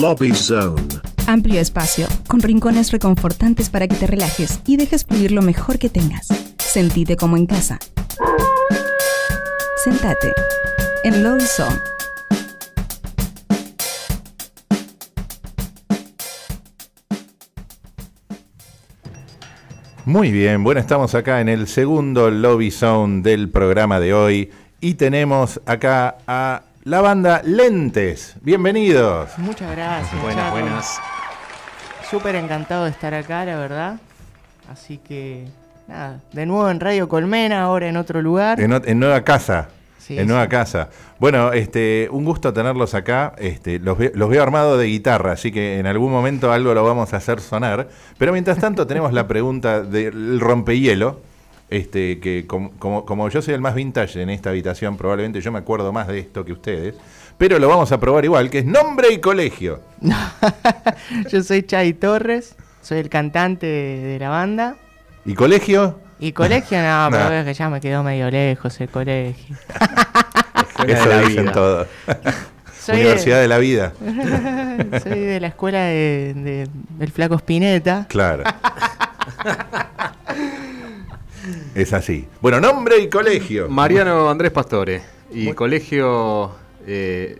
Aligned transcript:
Lobby 0.00 0.32
Zone. 0.32 0.80
Amplio 1.26 1.60
espacio, 1.60 2.06
con 2.28 2.40
rincones 2.40 2.92
reconfortantes 2.92 3.68
para 3.68 3.88
que 3.88 3.96
te 3.96 4.06
relajes 4.06 4.60
y 4.64 4.76
dejes 4.76 5.04
fluir 5.04 5.32
lo 5.32 5.42
mejor 5.42 5.80
que 5.80 5.88
tengas. 5.88 6.28
Sentite 6.58 7.16
como 7.16 7.36
en 7.36 7.46
casa. 7.46 7.80
Sentate 9.82 10.32
en 11.02 11.24
Lobby 11.24 11.44
Zone. 11.44 11.80
Muy 20.04 20.30
bien, 20.30 20.62
bueno, 20.62 20.80
estamos 20.80 21.16
acá 21.16 21.40
en 21.40 21.48
el 21.48 21.66
segundo 21.66 22.30
Lobby 22.30 22.70
Zone 22.70 23.22
del 23.22 23.48
programa 23.50 23.98
de 23.98 24.14
hoy 24.14 24.50
y 24.80 24.94
tenemos 24.94 25.60
acá 25.66 26.18
a 26.28 26.62
la 26.84 27.00
banda 27.00 27.42
Lentes. 27.44 28.34
Bienvenidos. 28.42 29.30
Muchas 29.38 29.70
gracias. 29.72 30.22
Buenas, 30.22 30.44
Chaco. 30.44 30.50
buenas. 30.58 31.00
Súper 32.10 32.34
encantado 32.36 32.84
de 32.84 32.90
estar 32.90 33.12
acá, 33.14 33.44
la 33.44 33.56
verdad. 33.56 33.96
Así 34.70 34.98
que, 34.98 35.46
nada, 35.86 36.20
de 36.32 36.46
nuevo 36.46 36.70
en 36.70 36.80
Radio 36.80 37.08
Colmena, 37.08 37.62
ahora 37.62 37.88
en 37.88 37.96
otro 37.96 38.22
lugar. 38.22 38.60
En, 38.60 38.98
nueva 38.98 39.22
casa. 39.24 39.68
Sí, 39.98 40.18
en 40.18 40.26
nueva 40.26 40.44
sí. 40.44 40.48
casa. 40.48 40.88
Bueno, 41.18 41.52
este, 41.52 42.08
un 42.10 42.24
gusto 42.24 42.52
tenerlos 42.54 42.94
acá. 42.94 43.34
Este, 43.36 43.78
los, 43.78 43.98
ve- 43.98 44.12
los 44.14 44.30
veo 44.30 44.42
armados 44.42 44.78
de 44.78 44.86
guitarra, 44.86 45.32
así 45.32 45.52
que 45.52 45.78
en 45.78 45.86
algún 45.86 46.10
momento 46.10 46.50
algo 46.52 46.72
lo 46.72 46.82
vamos 46.84 47.12
a 47.12 47.18
hacer 47.18 47.40
sonar. 47.40 47.88
Pero 48.16 48.32
mientras 48.32 48.58
tanto 48.58 48.86
tenemos 48.86 49.12
la 49.12 49.26
pregunta 49.28 49.82
del 49.82 50.40
rompehielo. 50.40 51.20
Este, 51.70 52.18
que 52.20 52.46
com- 52.46 52.70
como, 52.78 53.04
como 53.04 53.28
yo 53.28 53.42
soy 53.42 53.52
el 53.54 53.60
más 53.60 53.74
vintage 53.74 54.22
en 54.22 54.30
esta 54.30 54.50
habitación, 54.50 54.96
probablemente 54.96 55.40
yo 55.42 55.52
me 55.52 55.58
acuerdo 55.58 55.92
más 55.92 56.08
de 56.08 56.18
esto 56.20 56.44
que 56.44 56.52
ustedes. 56.52 56.94
Pero 57.36 57.58
lo 57.58 57.68
vamos 57.68 57.92
a 57.92 58.00
probar 58.00 58.24
igual, 58.24 58.48
que 58.50 58.60
es 58.60 58.64
nombre 58.64 59.12
y 59.12 59.18
colegio. 59.18 59.80
Yo 61.30 61.40
soy 61.44 61.62
Chay 61.62 61.92
Torres, 61.92 62.56
soy 62.82 62.98
el 62.98 63.08
cantante 63.08 63.66
de, 63.66 64.02
de 64.02 64.18
la 64.18 64.28
banda. 64.28 64.74
¿Y 65.24 65.34
colegio? 65.34 66.00
Y 66.18 66.32
colegio, 66.32 66.78
no, 66.82 67.08
pero 67.12 67.24
Nah. 67.24 67.30
veo 67.30 67.44
que 67.44 67.54
ya 67.54 67.68
me 67.70 67.80
quedó 67.80 68.02
medio 68.02 68.28
lejos 68.30 68.80
el 68.80 68.88
colegio. 68.88 69.56
Eso 70.84 71.08
de 71.08 71.14
la 71.14 71.20
dicen 71.22 71.42
vida. 71.44 71.52
todos. 71.52 71.86
Soy 72.80 72.96
Universidad 72.96 73.36
de, 73.36 73.42
de 73.42 73.48
la 73.48 73.58
vida. 73.58 73.92
soy 75.02 75.20
de 75.20 75.38
la 75.40 75.46
escuela 75.48 75.82
de, 75.84 76.32
de- 76.34 76.68
del 76.98 77.12
Flaco 77.12 77.36
Spinetta. 77.36 78.06
Claro. 78.08 78.42
Es 81.74 81.92
así. 81.92 82.26
Bueno, 82.40 82.60
nombre 82.60 82.98
y 82.98 83.08
colegio. 83.08 83.68
Mariano 83.68 84.28
Andrés 84.30 84.50
Pastore 84.52 85.02
y 85.32 85.52
colegio 85.52 86.52
eh, 86.86 87.38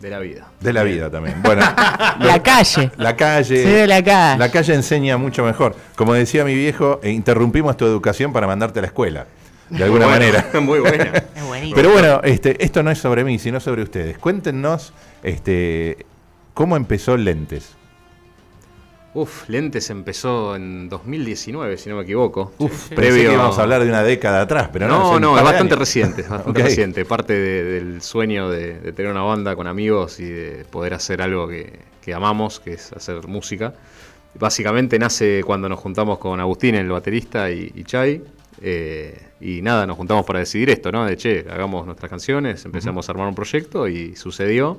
de 0.00 0.10
la 0.10 0.18
vida. 0.18 0.48
De 0.60 0.72
la 0.72 0.82
vida 0.82 1.10
también. 1.10 1.42
Bueno, 1.42 1.62
La 2.20 2.42
calle. 2.42 2.90
la 2.96 3.16
calle. 3.16 3.62
Soy 3.62 3.72
de 3.72 3.86
la 3.86 4.02
calle. 4.02 4.38
La 4.38 4.50
calle 4.50 4.74
enseña 4.74 5.16
mucho 5.16 5.44
mejor. 5.44 5.76
Como 5.96 6.14
decía 6.14 6.44
mi 6.44 6.54
viejo, 6.54 7.00
eh, 7.02 7.10
interrumpimos 7.10 7.76
tu 7.76 7.84
educación 7.86 8.32
para 8.32 8.46
mandarte 8.46 8.80
a 8.80 8.82
la 8.82 8.88
escuela. 8.88 9.26
De 9.70 9.84
alguna 9.84 10.06
Bueno, 10.06 10.20
manera. 10.20 10.46
Muy 10.60 10.80
buena. 10.80 11.12
Es 11.36 11.46
buenísimo. 11.46 11.76
Pero 11.76 11.92
bueno, 11.92 12.20
este, 12.24 12.62
esto 12.64 12.82
no 12.82 12.90
es 12.90 12.98
sobre 12.98 13.24
mí, 13.24 13.38
sino 13.38 13.58
sobre 13.60 13.82
ustedes. 13.82 14.18
Cuéntenos 14.18 14.92
este, 15.22 16.04
cómo 16.54 16.76
empezó 16.76 17.16
Lentes. 17.16 17.74
Uf, 19.14 19.46
Lentes 19.48 19.90
empezó 19.90 20.56
en 20.56 20.88
2019, 20.88 21.76
si 21.76 21.90
no 21.90 21.96
me 21.96 22.02
equivoco. 22.02 22.52
Uf, 22.58 22.70
pensé 22.88 22.94
previo. 22.94 23.28
que 23.28 23.34
íbamos 23.34 23.58
a 23.58 23.62
hablar 23.62 23.82
de 23.82 23.88
una 23.88 24.02
década 24.02 24.40
atrás, 24.40 24.70
pero 24.72 24.88
no. 24.88 25.12
no, 25.12 25.20
no, 25.20 25.36
es 25.38 25.44
bastante 25.44 25.74
años. 25.74 25.78
reciente, 25.80 26.22
es 26.22 26.28
bastante 26.30 26.60
Ok. 26.62 26.66
reciente. 26.66 27.04
Parte 27.04 27.34
de- 27.34 27.62
del 27.64 28.00
sueño 28.02 28.48
de, 28.48 28.80
de 28.80 28.92
tener 28.92 29.12
una 29.12 29.22
banda 29.22 29.54
con 29.54 29.66
amigos 29.66 30.18
y 30.18 30.24
de 30.24 30.64
poder 30.70 30.94
hacer 30.94 31.20
algo 31.20 31.46
que, 31.46 31.78
que 32.00 32.14
amamos, 32.14 32.58
que 32.60 32.72
es 32.72 32.90
hacer 32.94 33.26
música. 33.28 33.74
Básicamente 34.38 34.98
nace 34.98 35.42
cuando 35.44 35.68
nos 35.68 35.78
juntamos 35.78 36.16
con 36.18 36.40
Agustín, 36.40 36.74
el 36.74 36.88
baterista, 36.88 37.50
y, 37.50 37.70
y 37.74 37.84
Chai. 37.84 38.22
eh, 38.62 39.20
y 39.42 39.60
nada, 39.60 39.86
nos 39.86 39.96
juntamos 39.98 40.24
para 40.24 40.38
decidir 40.38 40.70
esto, 40.70 40.90
¿no? 40.90 41.04
De 41.04 41.16
che, 41.18 41.44
hagamos 41.50 41.84
nuestras 41.84 42.08
canciones, 42.08 42.64
empezamos 42.64 43.06
a 43.08 43.12
armar 43.12 43.28
un 43.28 43.34
proyecto 43.34 43.86
y 43.88 44.16
sucedió. 44.16 44.78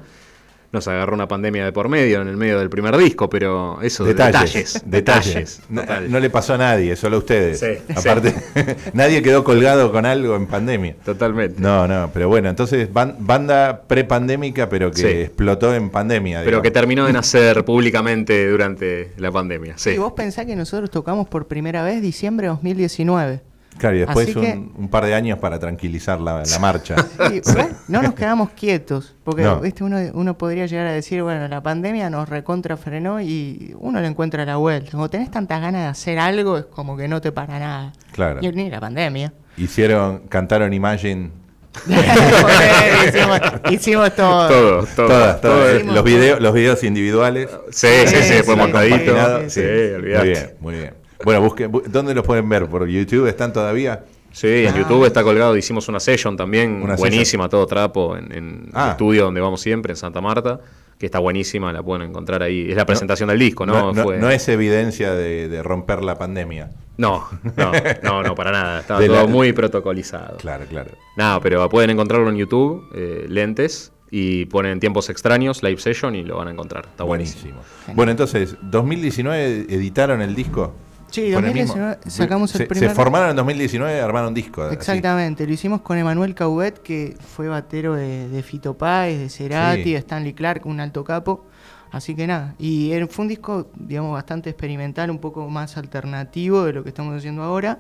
Nos 0.74 0.88
agarró 0.88 1.14
una 1.14 1.28
pandemia 1.28 1.64
de 1.66 1.72
por 1.72 1.88
medio, 1.88 2.22
en 2.24 2.28
el 2.28 2.36
medio 2.36 2.58
del 2.58 2.68
primer 2.70 2.98
disco, 2.98 3.30
pero 3.30 3.80
eso, 3.84 4.04
Detalles, 4.04 4.82
detalles. 4.86 5.62
detalles. 5.70 6.10
No, 6.10 6.20
le 6.20 6.30
pasó 6.32 6.56
a 6.56 6.58
nadie, 6.58 6.96
solo 6.96 7.18
a 7.18 7.20
ustedes. 7.20 7.60
Sí, 7.60 7.94
Aparte, 7.96 8.34
nadie 8.94 9.22
quedó 9.22 9.44
colgado 9.44 9.92
con 9.92 10.08
algo 10.08 10.36
en 10.36 10.48
pandemia. 10.48 10.96
Totalmente. 11.06 11.62
No, 11.62 11.88
no, 11.88 12.10
pero 12.12 12.28
bueno, 12.28 12.50
entonces 12.50 12.92
ban- 12.92 13.16
banda 13.20 13.84
prepandémica, 13.88 14.68
pero 14.68 14.90
que 14.90 15.02
Sí. 15.02 15.08
explotó 15.08 15.76
en 15.76 15.92
pandemia. 15.92 16.42
Pero 16.44 16.64
que 16.64 16.72
terminó 16.72 17.06
de 17.06 17.14
nacer 17.14 17.64
públicamente 17.64 18.50
durante 18.50 19.12
la 19.18 19.32
pandemia. 19.32 19.76
Sí. 19.78 19.92
Y 19.92 19.98
vos 20.00 20.14
pensás 20.14 20.48
que 20.48 20.56
nosotros 20.56 20.90
tocamos 20.90 21.28
por 21.28 21.46
primera 21.48 21.84
vez 21.84 22.02
diciembre 22.02 22.48
de 22.48 22.50
2019. 22.50 23.42
Claro, 23.78 23.96
y 23.96 24.00
después 24.00 24.36
un, 24.36 24.88
par 24.90 25.06
de 25.06 25.14
años 25.14 25.40
para 25.40 25.60
tranquilizar 25.60 26.20
la, 26.20 26.44
la 26.44 26.60
marcha. 26.60 26.96
Y, 27.34 27.42
bueno, 27.42 27.70
no 27.88 28.02
nos 28.02 28.14
quedamos 28.14 28.52
quietos, 28.52 29.16
porque 29.24 29.44
No. 29.44 29.60
¿viste? 29.60 29.84
Uno, 29.84 29.98
uno 30.14 30.38
podría 30.38 30.66
llegar 30.66 30.88
a 30.88 30.92
decir, 30.92 31.22
bueno, 31.24 31.48
la 31.48 31.62
pandemia 31.62 32.10
nos 32.10 32.30
recontra 32.30 32.78
frenó 32.78 33.22
y 33.22 33.76
uno 33.80 34.00
le 34.02 34.08
encuentra 34.08 34.46
la 34.46 34.58
vuelta. 34.58 34.92
Cuando 34.92 35.10
tenés 35.10 35.32
tantas 35.32 35.62
ganas 35.62 35.82
de 35.82 35.88
hacer 35.88 36.20
algo, 36.20 36.58
es 36.58 36.66
como 36.66 36.96
que 36.96 37.08
no 37.08 37.22
te 37.22 37.32
para 37.32 37.60
nada. 37.60 37.94
Claro. 38.12 38.40
Y 38.42 38.52
ni 38.52 38.70
la 38.70 38.80
pandemia. 38.80 39.34
Hicieron, 39.58 40.28
cantaron 40.30 40.74
Imagine. 40.74 41.32
hicimos, 43.08 43.40
hicimos 43.72 44.16
todo. 44.16 44.48
Todo, 44.48 44.86
todo. 44.86 45.08
todas, 45.08 45.42
todas. 45.42 45.42
todo. 45.42 45.76
Hicimos 45.76 45.96
los, 45.96 46.04
videos, 46.04 46.40
los 46.40 46.54
videos 46.54 46.84
individuales. 46.84 47.50
Sí, 47.72 47.88
sí, 48.06 48.16
sí, 48.16 48.24
Sí, 48.24 48.44
fue 48.44 48.54
sí, 48.54 48.62
montadito. 48.62 48.96
compaginado, 48.98 49.50
Sí, 49.50 49.62
Muy 49.62 50.30
bien, 50.30 50.56
muy 50.60 50.74
bien. 50.76 51.03
Bueno, 51.24 51.42
busquen, 51.42 51.72
bu- 51.72 51.84
¿dónde 51.84 52.14
los 52.14 52.26
pueden 52.26 52.48
ver? 52.50 52.68
¿Por 52.68 52.88
YouTube 52.88 53.28
están 53.28 53.54
todavía? 53.54 54.04
Sí, 54.32 54.48
en 54.66 54.74
Ah. 54.74 54.78
YouTube 54.80 55.06
está 55.06 55.24
colgado, 55.24 55.56
hicimos 55.56 55.88
una 55.88 56.00
session 56.00 56.36
también, 56.36 56.82
Una 56.82 56.96
buenísima, 56.96 57.48
todo 57.50 57.66
trapo, 57.68 58.18
en, 58.18 58.32
en 58.32 58.70
Ah. 58.74 58.86
el 58.86 58.92
estudio 58.92 59.24
donde 59.26 59.42
vamos 59.42 59.62
siempre, 59.62 59.94
en 59.94 59.98
Santa 59.98 60.22
Marta, 60.22 60.60
que 60.98 61.06
está 61.06 61.20
buenísima, 61.20 61.72
la 61.72 61.84
pueden 61.84 62.10
encontrar 62.10 62.42
ahí. 62.44 62.70
Es 62.72 62.76
la 62.76 62.86
presentación 62.86 63.30
del 63.30 63.38
disco, 63.40 63.66
¿no? 63.66 63.74
No, 63.74 63.94
no- 63.94 64.04
Fue- 64.04 64.18
no 64.18 64.30
es 64.32 64.48
evidencia 64.50 65.14
de, 65.14 65.50
de 65.50 65.62
romper 65.64 66.02
la 66.04 66.16
pandemia. 66.18 66.72
no, 66.98 67.24
no, 67.58 67.72
no, 68.04 68.24
no, 68.24 68.36
para 68.36 68.52
nada. 68.52 68.80
Estaba 68.82 69.00
De 69.00 69.08
todo 69.08 69.18
la- 69.24 69.28
muy 69.28 69.54
protocolizado. 69.54 70.38
Claro, 70.38 70.66
claro. 70.70 70.92
Nada, 71.18 71.40
pero 71.40 71.68
pueden 71.70 71.90
encontrarlo 71.92 72.30
en 72.30 72.36
YouTube, 72.38 72.84
eh, 72.96 73.26
lentes, 73.30 73.92
y 74.10 74.46
ponen 74.46 74.80
tiempos 74.80 75.10
extraños, 75.10 75.64
live 75.64 75.80
session, 75.80 76.16
y 76.16 76.24
lo 76.24 76.38
van 76.38 76.48
a 76.48 76.52
encontrar. 76.52 76.86
Está 76.86 77.04
buenísimo. 77.04 77.54
Buenísimo. 77.56 77.96
Bueno, 77.96 78.12
entonces, 78.12 78.56
¿2019 78.62 79.66
editaron 79.70 80.22
el 80.22 80.36
disco? 80.36 80.74
Sí, 81.14 81.32
Con 81.32 81.46
el 81.46 81.54
mismo- 81.54 81.76
2019 81.76 81.98
sacamos 82.10 82.56
el 82.56 82.58
se, 82.62 82.66
primer- 82.66 82.90
Se 82.90 82.96
formaron 82.96 83.30
en 83.30 83.36
2019 83.36 84.02
armaron 84.02 84.34
disco. 84.34 84.64
así. 84.64 84.74
Exactamente, 84.74 85.46
lo 85.46 85.54
hicimos 85.54 85.82
con 85.82 85.98
Emanuel 85.98 86.34
Caubet, 86.34 86.80
que 86.82 87.16
fue 87.36 87.48
batero 87.48 87.94
de, 87.94 88.28
de 88.30 88.42
Fito 88.44 88.76
Páez, 88.76 89.20
de 89.20 89.30
Cerati, 89.30 89.84
Sí. 89.84 89.92
de 89.94 89.98
Stanley 90.00 90.34
Clark, 90.34 90.66
un 90.66 90.80
alto 90.80 91.04
capo. 91.04 91.46
Así 91.92 92.16
que 92.16 92.26
nada, 92.26 92.56
y 92.58 92.92
fue 93.12 93.22
un 93.24 93.30
disco, 93.30 93.68
digamos, 93.76 94.14
bastante 94.14 94.50
experimental, 94.50 95.12
un 95.12 95.20
poco 95.20 95.48
más 95.52 95.78
alternativo 95.78 96.64
de 96.64 96.74
lo 96.74 96.82
que 96.82 96.90
estamos 96.90 97.16
haciendo 97.16 97.44
ahora, 97.44 97.78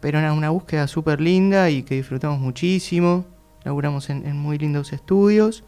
pero 0.00 0.20
nada, 0.20 0.32
una 0.32 0.50
búsqueda 0.50 0.86
súper 0.86 1.20
linda 1.20 1.68
y 1.68 1.82
que 1.82 1.96
disfrutamos 1.96 2.38
muchísimo. 2.38 3.24
Laburamos 3.64 4.08
en, 4.10 4.24
en 4.24 4.36
muy 4.36 4.56
lindos 4.58 4.92
estudios. 4.92 5.64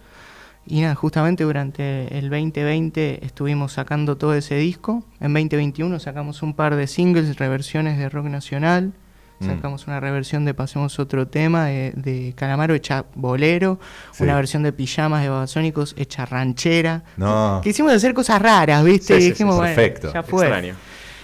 Y 0.66 0.82
nada, 0.82 0.94
justamente 0.94 1.42
durante 1.44 2.16
el 2.18 2.30
2020 2.30 3.24
estuvimos 3.24 3.72
sacando 3.72 4.16
todo 4.16 4.34
ese 4.34 4.56
disco. 4.56 5.02
En 5.20 5.32
2021 5.32 5.98
sacamos 5.98 6.42
un 6.42 6.54
par 6.54 6.76
de 6.76 6.86
singles, 6.86 7.36
reversiones 7.38 7.98
de 7.98 8.08
rock 8.08 8.26
nacional. 8.26 8.92
Mm. 9.40 9.46
Sacamos 9.46 9.86
una 9.86 9.98
reversión 10.00 10.44
de 10.44 10.52
Pasemos 10.54 10.98
Otro 10.98 11.26
Tema 11.26 11.64
de, 11.66 11.92
de 11.96 12.34
Calamaro 12.36 12.74
hecha 12.74 13.06
bolero. 13.14 13.80
Sí. 14.12 14.22
Una 14.24 14.36
versión 14.36 14.62
de 14.62 14.72
Pijamas 14.72 15.22
de 15.22 15.30
Babasónicos 15.30 15.94
hecha 15.96 16.26
ranchera. 16.26 17.02
No. 17.16 17.60
Quisimos 17.64 17.92
hacer 17.92 18.12
cosas 18.14 18.40
raras, 18.40 18.84
¿viste? 18.84 19.14
Sí, 19.14 19.14
y 19.14 19.16
sí, 19.16 19.22
sí, 19.22 19.30
dijimos, 19.30 19.56
bueno, 19.56 19.74
perfecto. 19.74 20.12
ya 20.12 20.22
fue. 20.22 20.44
Extraño. 20.46 20.74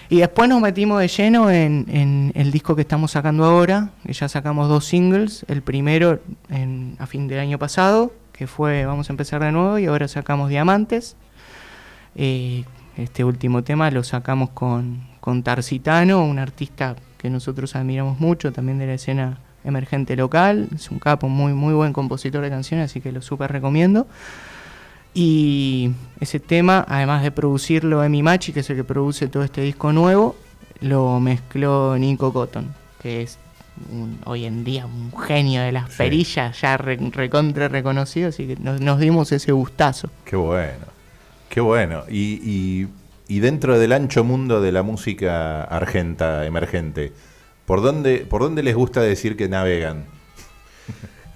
Y 0.09 0.19
después 0.21 0.49
nos 0.49 0.61
metimos 0.61 1.01
de 1.01 1.09
lleno 1.09 1.51
en, 1.51 1.85
en 1.89 2.33
el 2.37 2.53
disco 2.53 2.75
que 2.75 2.83
estamos 2.83 3.11
sacando 3.11 3.45
ahora, 3.45 3.91
que 4.07 4.13
ya 4.13 4.29
sacamos 4.29 4.69
dos 4.69 4.85
singles, 4.87 5.45
el 5.49 5.63
primero 5.63 6.21
en- 6.49 6.95
a 7.01 7.07
fin 7.07 7.27
del 7.27 7.41
año 7.41 7.59
pasado, 7.59 8.13
que 8.37 8.47
fue 8.47 8.87
Vamos 8.87 9.11
a 9.11 9.13
empezar 9.13 9.43
de 9.43 9.53
nuevo, 9.53 9.79
y 9.79 9.87
ahora 9.87 10.09
sacamos 10.09 10.49
Diamantes. 10.49 11.17
Eh, 12.15 12.65
este 12.97 13.25
último 13.25 13.63
tema 13.63 13.91
lo 13.91 14.03
sacamos 14.05 14.51
con, 14.51 15.07
con 15.21 15.43
Tarcitano, 15.43 16.25
un 16.25 16.39
artista 16.39 16.97
que 17.19 17.31
nosotros 17.31 17.77
admiramos 17.77 18.21
mucho, 18.21 18.53
también 18.53 18.79
de 18.79 18.87
la 18.87 18.95
escena 18.95 19.39
emergente 19.65 20.17
local, 20.17 20.69
es 20.75 20.91
un 20.91 20.99
capo, 20.99 21.29
muy, 21.29 21.53
muy 21.53 21.75
buen 21.75 21.93
compositor 21.93 22.43
de 22.43 22.51
canciones, 22.51 22.91
así 22.91 23.01
que 23.01 23.13
lo 23.13 23.21
súper 23.21 23.51
recomiendo. 23.51 24.07
Y 25.13 25.93
ese 26.21 26.41
tema, 26.41 26.85
además 26.89 27.23
de 27.23 27.33
producirlo 27.33 28.05
Emi 28.05 28.23
Machi, 28.23 28.53
que 28.53 28.61
es 28.61 28.71
el 28.71 28.77
que 28.77 28.85
produce 28.85 29.29
todo 29.29 29.43
este 29.43 29.63
disco 29.63 29.93
nuevo, 29.93 30.37
lo 30.81 31.21
mezcló 31.21 31.97
Nico 31.99 32.33
Cotton, 32.33 32.73
que 33.03 33.23
es 33.23 33.39
un- 33.91 34.19
hoy 34.25 34.45
en 34.47 34.65
día 34.65 34.87
un 34.87 35.13
genio 35.19 35.63
de 35.63 35.73
las 35.73 35.91
Sí. 35.91 35.99
perillas, 35.99 36.61
ya 36.61 36.77
re- 36.77 36.97
recontra 37.13 37.69
reconocido, 37.69 38.29
así 38.29 38.47
que 38.47 38.57
nos, 38.57 38.81
nos 38.81 38.99
dimos 39.01 39.33
ese 39.33 39.53
gustazo. 39.53 40.09
Qué 40.25 40.37
bueno. 40.37 40.87
Qué 41.49 41.61
bueno. 41.61 42.03
Y, 42.09 42.41
y- 42.43 42.89
y 43.29 43.41
dentro 43.41 43.79
del 43.79 43.93
ancho 43.93 44.25
mundo 44.25 44.61
de 44.61 44.73
la 44.73 44.83
música 44.83 45.63
argenta 45.65 46.45
emergente, 46.47 47.13
¿por 47.67 47.83
dónde, 47.83 48.19
¿por 48.29 48.43
dónde 48.43 48.63
les 48.63 48.75
gusta 48.75 49.01
decir 49.01 49.37
que 49.37 49.49
navegan? 49.49 50.05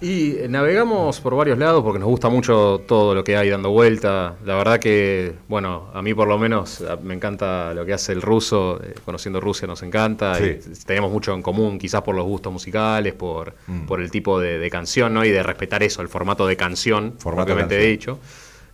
Y 0.01 0.35
navegamos 0.49 1.21
por 1.21 1.35
varios 1.35 1.59
lados 1.59 1.83
porque 1.83 1.99
nos 1.99 2.07
gusta 2.09 2.27
mucho 2.27 2.81
todo 2.87 3.13
lo 3.13 3.23
que 3.23 3.37
hay 3.37 3.49
dando 3.51 3.69
vuelta. 3.69 4.35
La 4.45 4.55
verdad 4.55 4.79
que, 4.79 5.33
bueno, 5.47 5.91
a 5.93 6.01
mí 6.01 6.13
por 6.15 6.27
lo 6.27 6.39
menos 6.39 6.83
me 7.03 7.13
encanta 7.13 7.71
lo 7.75 7.85
que 7.85 7.93
hace 7.93 8.11
el 8.13 8.21
ruso. 8.23 8.81
eh, 8.83 8.95
conociendo 9.05 9.39
Rusia 9.39 9.67
nos 9.67 9.83
encanta. 9.83 10.35
Sí. 10.35 10.57
y 10.71 10.85
tenemos 10.85 11.11
mucho 11.11 11.33
en 11.33 11.43
común, 11.43 11.77
quizás 11.77 12.01
por 12.01 12.15
los 12.15 12.25
gustos 12.25 12.51
musicales, 12.51 13.13
por, 13.13 13.53
Mm. 13.67 13.85
por 13.85 14.01
el 14.01 14.09
tipo 14.09 14.39
de, 14.39 14.57
de 14.57 14.69
canción, 14.71 15.13
¿no? 15.13 15.23
Y 15.23 15.29
de 15.29 15.43
respetar 15.43 15.83
eso, 15.83 16.01
el 16.01 16.09
formato 16.09 16.47
de 16.47 16.57
canción, 16.57 17.13
propiamente 17.23 17.77
dicho. 17.77 18.17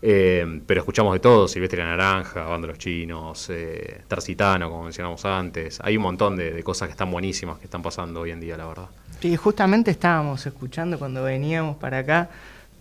Eh, 0.01 0.62
pero 0.65 0.81
escuchamos 0.81 1.12
de 1.13 1.19
todo, 1.19 1.47
Silvestre 1.47 1.79
la 1.83 1.89
Naranja, 1.89 2.44
Banda 2.45 2.68
Los 2.68 2.77
Chinos, 2.77 3.50
eh, 3.50 4.01
Tarcitano, 4.07 4.69
como 4.69 4.83
mencionamos 4.83 5.25
antes. 5.25 5.79
Hay 5.81 5.97
un 5.97 6.03
montón 6.03 6.35
de, 6.38 6.51
de 6.51 6.63
cosas 6.63 6.88
que 6.88 6.91
están 6.91 7.09
buenísimas 7.12 7.57
que 7.57 7.65
están 7.65 7.81
pasando 7.81 8.21
hoy 8.21 8.31
en 8.31 8.39
día, 8.39 8.56
la 8.56 8.68
verdad. 8.68 8.88
Sí, 9.22 9.36
justamente 9.36 9.92
estábamos 9.92 10.46
escuchando 10.46 11.00
cuando 11.00 11.24
veníamos 11.24 11.78
para 11.78 12.00
acá. 12.00 12.30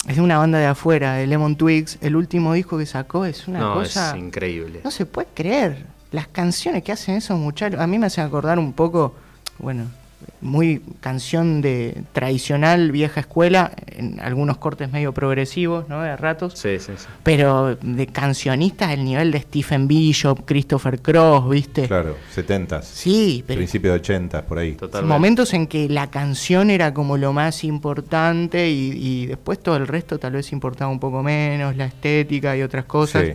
Es 0.06 0.16
de 0.16 0.22
una 0.22 0.38
banda 0.38 0.58
de 0.58 0.66
afuera, 0.66 1.14
de 1.14 1.26
Lemon 1.26 1.56
Twigs. 1.56 1.98
El 2.00 2.14
último 2.14 2.52
disco 2.52 2.78
que 2.78 2.86
sacó 2.86 3.24
es 3.24 3.48
una 3.48 3.58
no, 3.58 3.74
cosa. 3.74 4.10
es 4.10 4.22
increíble. 4.22 4.80
No 4.84 4.90
se 4.90 5.06
puede 5.06 5.28
creer. 5.34 5.84
Las 6.12 6.28
canciones 6.28 6.82
que 6.84 6.92
hacen 6.92 7.16
esos 7.16 7.38
muchachos. 7.38 7.80
A 7.80 7.86
mí 7.86 7.98
me 7.98 8.06
hacen 8.06 8.24
acordar 8.24 8.58
un 8.58 8.72
poco. 8.72 9.14
Bueno, 9.58 9.86
muy 10.46 10.82
canción 11.00 11.60
de 11.60 12.02
tradicional, 12.12 12.92
vieja 12.92 13.20
escuela. 13.20 13.72
En 13.86 14.20
algunos 14.20 14.56
cortes 14.58 14.90
medio 14.90 15.12
progresivos, 15.12 15.88
¿no? 15.88 16.02
De 16.02 16.16
ratos. 16.16 16.54
Sí, 16.54 16.78
sí, 16.78 16.92
sí. 16.96 17.06
Pero 17.22 17.76
de 17.76 18.06
cancionistas 18.06 18.90
del 18.90 19.04
nivel 19.04 19.32
de 19.32 19.40
Stephen 19.40 19.88
Bishop, 19.88 20.44
Christopher 20.44 21.00
Cross, 21.00 21.50
¿viste? 21.50 21.86
Claro, 21.86 22.16
70s, 22.34 22.82
Sí, 22.82 23.44
pero 23.46 23.58
principios 23.58 24.00
de 24.00 24.14
80s, 24.14 24.42
por 24.42 24.58
ahí. 24.58 24.72
Totalmente. 24.72 25.12
momentos 25.12 25.54
en 25.54 25.66
que 25.66 25.88
la 25.88 26.10
canción 26.10 26.70
era 26.70 26.94
como 26.94 27.16
lo 27.16 27.32
más 27.32 27.64
importante 27.64 28.70
y, 28.70 28.92
y 28.92 29.26
después 29.26 29.58
todo 29.58 29.76
el 29.76 29.86
resto 29.86 30.18
tal 30.18 30.32
vez 30.32 30.52
importaba 30.52 30.90
un 30.90 31.00
poco 31.00 31.22
menos, 31.22 31.76
la 31.76 31.86
estética 31.86 32.56
y 32.56 32.62
otras 32.62 32.84
cosas. 32.84 33.24
Sí. 33.24 33.32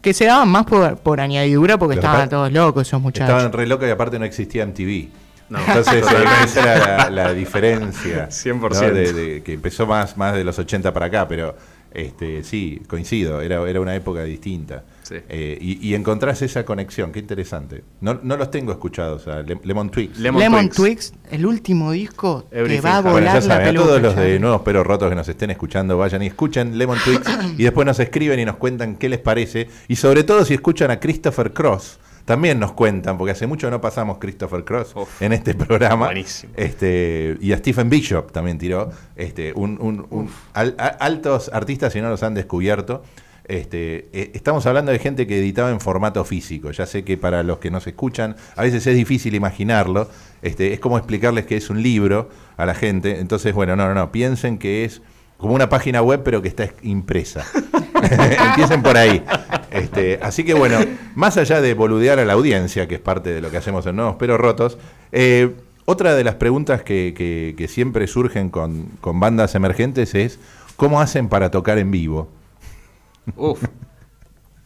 Que 0.00 0.14
se 0.14 0.26
daban 0.26 0.48
más 0.48 0.64
por, 0.66 0.98
por 0.98 1.20
añadidura 1.20 1.78
porque 1.78 1.96
Los 1.96 2.04
estaban 2.04 2.28
todos 2.28 2.52
locos 2.52 2.86
esos 2.86 3.00
muchachos. 3.00 3.28
Estaban 3.28 3.52
re 3.52 3.66
locos 3.66 3.88
y 3.88 3.90
aparte 3.90 4.18
no 4.18 4.24
existía 4.24 4.64
MTV. 4.64 5.08
No, 5.48 5.58
Entonces, 5.60 6.04
esa 6.44 6.62
era 6.74 7.10
la, 7.10 7.10
la 7.10 7.32
diferencia. 7.34 8.28
100%. 8.28 8.60
¿no? 8.60 8.94
De- 8.94 9.12
de- 9.12 9.42
que 9.42 9.52
empezó 9.54 9.86
más, 9.86 10.16
más 10.16 10.34
de 10.34 10.44
los 10.44 10.58
80 10.58 10.92
para 10.92 11.06
acá, 11.06 11.28
pero 11.28 11.56
este, 11.92 12.42
sí, 12.44 12.82
coincido, 12.88 13.40
era, 13.40 13.66
era 13.68 13.80
una 13.80 13.94
época 13.94 14.22
distinta. 14.24 14.84
Sí. 15.02 15.14
Eh, 15.28 15.56
y, 15.60 15.88
y 15.88 15.94
encontrás 15.94 16.42
esa 16.42 16.64
conexión, 16.64 17.12
qué 17.12 17.20
interesante. 17.20 17.84
No, 18.00 18.18
no 18.22 18.36
los 18.36 18.50
tengo 18.50 18.72
escuchados, 18.72 19.28
a 19.28 19.40
Lem- 19.42 19.60
Lemon 19.62 19.88
Twigs. 19.88 20.18
Lemon 20.18 20.40
Lemon, 20.42 20.68
Twigs. 20.68 21.12
Twigs. 21.12 21.30
el 21.30 21.46
último 21.46 21.92
disco, 21.92 22.46
Everything 22.50 22.82
te 22.82 22.88
va 22.88 22.96
a 22.96 23.00
volar 23.00 23.12
Bueno, 23.12 23.26
ya 23.28 23.34
la 23.34 23.40
saben, 23.40 23.68
a 23.68 23.80
todos 23.80 24.02
los 24.02 24.16
de. 24.16 24.38
Nuevos 24.40 24.62
Peros 24.62 24.84
Rotos 24.86 25.08
que 25.08 25.14
nos 25.14 25.28
estén 25.28 25.50
escuchando, 25.52 25.96
vayan 25.96 26.22
y 26.22 26.26
escuchen 26.26 26.76
Lemon 26.76 26.98
Twigs 27.04 27.30
y 27.56 27.62
después 27.62 27.86
nos 27.86 28.00
escriben 28.00 28.40
y 28.40 28.44
nos 28.44 28.56
cuentan 28.56 28.96
qué 28.96 29.08
les 29.08 29.20
parece. 29.20 29.68
Y 29.86 29.94
sobre 29.96 30.24
todo 30.24 30.44
si 30.44 30.54
escuchan 30.54 30.90
a 30.90 30.98
Christopher 30.98 31.52
Cross, 31.52 32.00
también 32.26 32.58
nos 32.60 32.72
cuentan, 32.72 33.16
porque 33.16 33.32
hace 33.32 33.46
mucho 33.46 33.70
no 33.70 33.80
pasamos 33.80 34.18
Christopher 34.18 34.64
Cross 34.64 34.94
Uf, 34.96 35.22
en 35.22 35.32
este 35.32 35.54
programa. 35.54 36.06
buenísimo. 36.06 36.52
Este, 36.56 37.38
y 37.40 37.52
a 37.52 37.56
Stephen 37.58 37.88
Bishop 37.88 38.32
también 38.32 38.58
tiró. 38.58 38.90
Este, 39.16 39.54
un, 39.54 39.78
un- 39.80 40.06
un- 40.10 40.28
al- 40.52 40.74
a- 40.78 40.88
altos 40.88 41.50
artistas 41.54 41.94
si 41.94 42.02
no 42.02 42.10
los 42.10 42.22
han 42.22 42.34
descubierto. 42.34 43.02
Este, 43.48 44.08
eh, 44.12 44.32
estamos 44.34 44.66
hablando 44.66 44.90
de 44.90 44.98
gente 44.98 45.26
que 45.28 45.38
editaba 45.38 45.70
en 45.70 45.78
formato 45.80 46.24
físico. 46.24 46.72
Ya 46.72 46.84
sé 46.84 47.04
que 47.04 47.16
para 47.16 47.44
los 47.44 47.58
que 47.58 47.70
nos 47.70 47.86
escuchan 47.86 48.34
a 48.56 48.62
veces 48.62 48.84
es 48.88 48.96
difícil 48.96 49.36
imaginarlo. 49.36 50.10
Este, 50.42 50.72
es 50.72 50.80
como 50.80 50.98
explicarles 50.98 51.46
que 51.46 51.56
es 51.56 51.70
un 51.70 51.80
libro 51.80 52.28
a 52.56 52.66
la 52.66 52.74
gente. 52.74 53.20
Entonces, 53.20 53.54
bueno, 53.54 53.76
no, 53.76 53.86
no, 53.86 53.94
no. 53.94 54.10
Piensen 54.10 54.58
que 54.58 54.84
es 54.84 55.00
como 55.36 55.54
una 55.54 55.68
página 55.68 56.02
web, 56.02 56.22
pero 56.24 56.40
que 56.42 56.48
está 56.48 56.64
es- 56.64 56.74
impresa. 56.82 57.44
Empiecen 58.48 58.82
por 58.82 58.96
ahí. 58.96 59.22
Este, 59.70 60.18
así 60.22 60.44
que 60.44 60.54
bueno, 60.54 60.78
más 61.14 61.36
allá 61.36 61.60
de 61.60 61.74
boludear 61.74 62.18
a 62.18 62.24
la 62.24 62.34
audiencia, 62.34 62.86
que 62.88 62.94
es 62.96 63.00
parte 63.00 63.32
de 63.32 63.40
lo 63.40 63.50
que 63.50 63.56
hacemos 63.56 63.84
en 63.86 63.96
Nuevos 63.96 64.16
Pero 64.18 64.38
Rotos, 64.38 64.78
eh, 65.12 65.54
otra 65.84 66.14
de 66.14 66.24
las 66.24 66.34
preguntas 66.36 66.82
que, 66.82 67.14
que- 67.16 67.54
que 67.56 67.68
siempre 67.68 68.06
surgen 68.06 68.50
con, 68.50 68.86
con 69.00 69.18
bandas 69.20 69.54
emergentes 69.54 70.14
es 70.14 70.38
¿cómo 70.76 71.00
hacen 71.00 71.28
para 71.28 71.50
tocar 71.50 71.78
en 71.78 71.90
vivo? 71.90 72.28
Uf. 73.36 73.62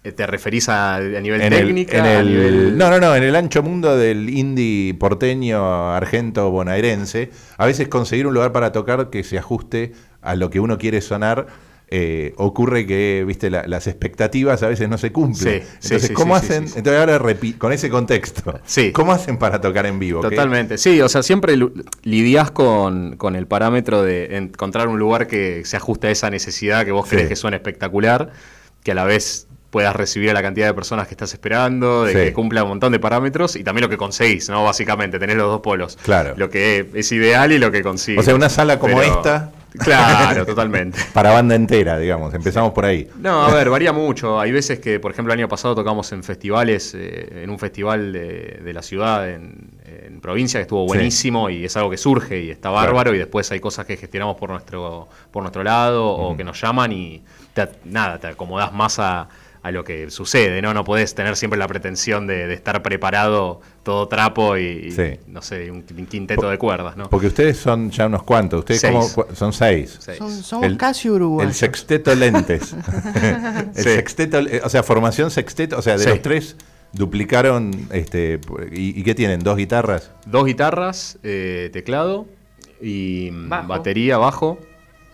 Eh, 0.02 0.12
¿Te 0.12 0.26
referís 0.26 0.68
a, 0.70 0.96
a 0.96 1.00
nivel 1.00 1.42
En 1.42 1.52
el- 1.52 1.58
técnica? 1.66 1.98
en 1.98 2.04
a 2.04 2.20
el- 2.20 2.26
nivel- 2.28 2.76
No, 2.78 2.88
no, 2.90 2.98
no, 3.00 3.14
en 3.14 3.22
el 3.22 3.36
ancho 3.36 3.62
mundo 3.62 3.96
del 3.98 4.30
indie 4.30 4.94
porteño, 4.94 5.92
argento, 5.92 6.50
bonaerense, 6.50 7.30
a 7.58 7.66
veces 7.66 7.88
conseguir 7.88 8.26
un 8.26 8.32
lugar 8.32 8.50
para 8.52 8.72
tocar 8.72 9.10
que 9.10 9.22
se 9.24 9.36
ajuste 9.38 9.92
a 10.22 10.34
lo 10.36 10.48
que 10.50 10.58
uno 10.60 10.78
quiere 10.78 11.00
sonar. 11.00 11.46
eh, 11.92 12.34
ocurre 12.36 12.86
que, 12.86 13.24
viste, 13.26 13.50
la- 13.50 13.66
las 13.66 13.88
expectativas 13.88 14.62
a 14.62 14.68
veces 14.68 14.88
no 14.88 14.96
se 14.96 15.10
cumplen. 15.10 15.62
Sí, 15.62 15.68
Entonces, 15.82 16.02
sí, 16.06 16.12
¿cómo 16.14 16.38
sí, 16.38 16.44
hacen? 16.46 16.62
Entonces, 16.76 16.94
ahora 17.00 17.18
repi- 17.18 17.58
con 17.58 17.72
ese 17.72 17.90
contexto. 17.90 18.60
¿cómo 18.92 19.10
hacen 19.10 19.38
para 19.38 19.60
tocar 19.60 19.86
en 19.86 19.98
vivo? 19.98 20.20
¿Qué- 20.20 20.28
Totalmente, 20.30 20.78
sí, 20.78 21.00
o 21.00 21.08
sea, 21.08 21.24
siempre 21.24 21.58
lidias 22.04 22.52
con, 22.52 23.16
con 23.16 23.34
el 23.34 23.48
parámetro 23.48 24.04
de 24.04 24.36
encontrar 24.36 24.86
un 24.86 25.00
lugar 25.00 25.26
que 25.26 25.64
se 25.64 25.76
ajuste 25.78 26.06
a 26.06 26.10
esa 26.12 26.30
necesidad 26.30 26.84
que 26.84 26.92
vos 26.92 27.08
crees 27.08 27.26
que 27.28 27.34
suene 27.34 27.56
espectacular, 27.56 28.30
que 28.84 28.92
a 28.92 28.94
la 28.94 29.02
vez 29.04 29.48
puedas 29.70 29.94
recibir 29.94 30.30
a 30.30 30.32
la 30.34 30.42
cantidad 30.42 30.66
de 30.66 30.74
personas 30.74 31.06
que 31.06 31.14
estás 31.14 31.32
esperando, 31.32 32.04
de 32.04 32.12
Sí. 32.12 32.18
que 32.18 32.32
cumpla 32.32 32.62
un 32.64 32.70
montón 32.70 32.92
de 32.92 32.98
parámetros 32.98 33.54
y 33.56 33.62
también 33.64 33.82
lo 33.84 33.88
que 33.88 33.96
conseguís, 33.96 34.48
¿no? 34.48 34.64
Básicamente, 34.64 35.18
tenés 35.18 35.36
los 35.36 35.46
dos 35.46 35.60
polos. 35.60 35.96
Claro. 36.02 36.34
Lo 36.36 36.50
que 36.50 36.90
es 36.94 37.12
ideal 37.12 37.52
y 37.52 37.58
lo 37.58 37.70
que 37.70 37.82
consigues. 37.82 38.20
O 38.20 38.24
sea, 38.24 38.34
una 38.34 38.48
sala 38.48 38.78
como 38.78 38.98
Pero- 38.98 39.12
esta. 39.18 39.52
Claro, 39.78 40.44
totalmente. 40.46 40.98
Para 41.12 41.30
banda 41.30 41.54
entera, 41.54 41.96
digamos. 41.96 42.34
Empezamos 42.34 42.72
por 42.72 42.84
ahí. 42.84 43.08
No, 43.20 43.44
a 43.44 43.54
ver, 43.54 43.70
varía 43.70 43.92
mucho. 43.92 44.40
Hay 44.40 44.50
veces 44.50 44.80
que, 44.80 44.98
por 44.98 45.12
ejemplo, 45.12 45.32
el 45.32 45.38
año 45.38 45.48
pasado 45.48 45.76
tocamos 45.76 46.10
en 46.10 46.24
festivales, 46.24 46.92
eh, 46.96 47.42
en 47.44 47.50
un 47.50 47.58
festival 47.60 48.12
de, 48.12 48.60
de 48.64 48.72
la 48.72 48.82
ciudad, 48.82 49.30
en, 49.30 49.70
en 49.86 50.20
provincia, 50.20 50.58
que 50.58 50.62
estuvo 50.62 50.82
Sí. 50.82 50.88
buenísimo 50.88 51.48
y 51.50 51.64
es 51.64 51.76
algo 51.76 51.88
que 51.88 51.96
surge 51.98 52.40
y 52.42 52.50
está 52.50 52.70
Claro. 52.70 52.74
bárbaro. 52.94 53.14
Y 53.14 53.18
después 53.18 53.48
hay 53.52 53.60
cosas 53.60 53.86
que 53.86 53.96
gestionamos 53.96 54.36
por 54.36 54.50
nuestro, 54.50 55.08
por 55.30 55.44
nuestro 55.44 55.62
lado 55.62 56.04
o 56.04 56.36
que 56.36 56.42
nos 56.42 56.60
llaman 56.60 56.90
y 56.90 57.22
te, 57.54 57.68
nada, 57.84 58.18
te 58.18 58.26
acomodás 58.26 58.72
más 58.72 58.98
a, 58.98 59.28
a 59.62 59.70
lo 59.70 59.84
que 59.84 60.10
sucede, 60.10 60.62
¿no? 60.62 60.72
No 60.72 60.84
podés 60.84 61.14
tener 61.14 61.36
siempre 61.36 61.58
la 61.58 61.66
pretensión 61.68 62.26
de, 62.26 62.46
de 62.46 62.54
estar 62.54 62.82
preparado 62.82 63.60
todo 63.82 64.08
trapo 64.08 64.56
y, 64.56 64.62
y, 64.86 64.90
Sí. 64.92 65.18
no 65.26 65.42
sé, 65.42 65.70
un, 65.70 65.82
quinteto 65.82 66.48
de 66.48 66.56
cuerdas, 66.56 66.96
¿no? 66.96 67.10
Porque 67.10 67.26
ustedes 67.26 67.58
son 67.58 67.90
ya 67.90 68.06
unos 68.06 68.22
cuantos. 68.22 68.60
Ustedes 68.60 68.80
Seis. 68.80 69.12
como, 69.14 69.34
son 69.34 69.52
seis. 69.52 69.96
Seis. 70.00 70.16
Son- 70.18 70.30
somos 70.42 70.66
El- 70.66 70.76
casi 70.78 71.10
uruguayos. 71.10 71.50
El 71.52 71.54
sexteto 71.54 72.14
lentes. 72.14 72.74
el 73.74 73.74
Sí. 73.74 73.82
sexteto, 73.82 74.38
eh, 74.38 74.62
o 74.64 74.68
sea, 74.70 74.82
formación 74.82 75.30
sexteto, 75.30 75.78
o 75.78 75.82
sea, 75.82 75.98
de 75.98 76.04
Sí. 76.04 76.08
los 76.10 76.22
tres 76.22 76.56
duplicaron, 76.92 77.70
este, 77.92 78.40
¿y, 78.72 78.98
y 78.98 79.02
qué 79.02 79.14
tienen? 79.14 79.40
¿Dos 79.40 79.56
guitarras? 79.56 80.10
Dos 80.26 80.44
guitarras, 80.46 81.18
eh, 81.22 81.70
teclado 81.72 82.26
y 82.80 83.30
mm, 83.32 83.48
Bajo. 83.48 83.68
batería, 83.68 84.18
bajo. 84.18 84.58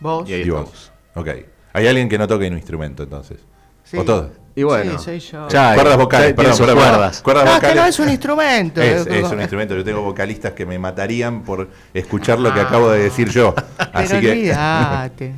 Vos. 0.00 0.28
Y 0.28 0.34
ahí 0.34 0.42
Y 0.42 0.50
vos. 0.50 0.60
estamos. 0.60 0.92
Ok. 1.14 1.28
¿Hay 1.72 1.86
alguien 1.86 2.08
que 2.08 2.16
no 2.18 2.26
toque 2.26 2.46
un 2.48 2.54
instrumento 2.54 3.02
entonces? 3.02 3.38
Sí. 3.86 3.96
¿O 3.96 4.04
todos? 4.04 4.28
Y 4.54 4.62
bueno, 4.62 4.98
Sí, 4.98 5.04
soy 5.04 5.20
yo. 5.20 5.48
ya, 5.48 5.74
cuerdas 5.74 5.94
eh, 5.94 5.96
vocales, 5.98 6.28
ya 6.30 6.34
perdón, 6.36 6.44
tiene 6.44 6.56
sus 6.56 6.66
perdón, 6.66 6.82
cuerdas. 6.90 7.22
Cuerdas 7.22 7.44
No, 7.44 7.52
es 7.56 7.60
que 7.60 7.74
no 7.74 7.84
es 7.86 7.98
un 8.00 8.08
instrumento. 8.08 8.80
Es, 8.82 9.06
es 9.06 9.30
un 9.30 9.40
instrumento. 9.40 9.76
Yo 9.76 9.84
tengo 9.84 10.00
vocalistas 10.02 10.52
que 10.52 10.64
me 10.64 10.78
matarían 10.78 11.42
por 11.42 11.68
escuchar 11.92 12.38
lo 12.40 12.52
que 12.54 12.60
acabo 12.60 12.90
de 12.90 13.02
decir 13.02 13.28
yo. 13.28 13.54
Así 13.92 14.14
Pero 14.18 14.20
que. 14.20 15.34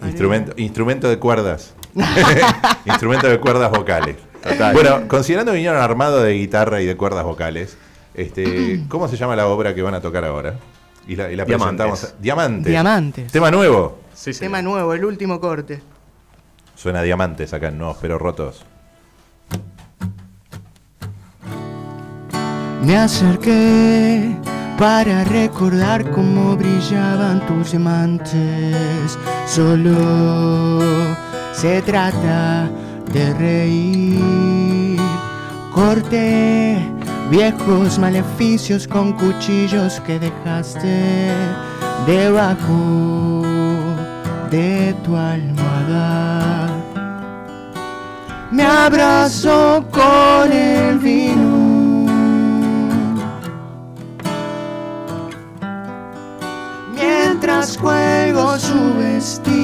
Instrumento, 0.06 0.52
instrumento 0.56 1.08
de 1.08 1.18
cuerdas. 1.18 1.74
instrumento 2.84 3.28
de 3.28 3.38
cuerdas 3.40 3.70
vocales. 3.70 4.16
Total. 4.42 4.72
Bueno, 4.72 5.08
considerando 5.08 5.52
que 5.52 5.56
vinieron 5.56 5.80
armado 5.80 6.22
de 6.22 6.34
guitarra 6.34 6.80
y 6.80 6.86
de 6.86 6.96
cuerdas 6.96 7.24
vocales, 7.24 7.76
este, 8.14 8.84
¿cómo 8.88 9.08
se 9.08 9.16
llama 9.16 9.34
la 9.34 9.46
obra 9.48 9.74
que 9.74 9.82
van 9.82 9.94
a 9.94 10.00
tocar 10.00 10.24
ahora? 10.24 10.54
Y 11.08 11.16
la, 11.16 11.30
y 11.30 11.36
la 11.36 11.44
Diamantes. 11.44 11.86
presentamos. 11.86 12.14
Diamantes. 12.20 12.70
Diamantes. 12.70 13.32
Tema 13.32 13.50
nuevo. 13.50 13.98
Sí, 14.14 14.32
sí. 14.32 14.40
Tema 14.40 14.62
nuevo, 14.62 14.92
el 14.94 15.04
último 15.04 15.40
corte. 15.40 15.80
Suena 16.76 17.02
diamantes 17.02 17.52
acá 17.54 17.68
en 17.68 17.78
Nuevos 17.78 17.96
Pero 18.00 18.18
Rotos. 18.18 18.64
Me 22.84 22.96
acerqué 22.96 24.36
para 24.78 25.24
recordar 25.24 26.08
cómo 26.10 26.56
brillaban 26.56 27.44
tus 27.46 27.72
diamantes. 27.72 29.18
Solo 29.46 30.78
se 31.52 31.80
trata 31.82 32.70
de 33.12 33.34
reír. 33.34 35.00
Corté 35.72 36.78
viejos 37.30 37.98
maleficios 37.98 38.86
con 38.86 39.14
cuchillos 39.14 40.00
que 40.00 40.18
dejaste 40.18 41.32
debajo 42.06 43.42
de 44.50 44.94
tu 45.04 45.16
almohada. 45.16 46.65
Me 48.50 48.62
abrazo 48.62 49.84
con 49.90 50.52
el 50.52 50.98
vino. 50.98 52.06
Mientras 56.94 57.76
juego 57.76 58.58
su 58.58 58.94
vestido. 58.98 59.55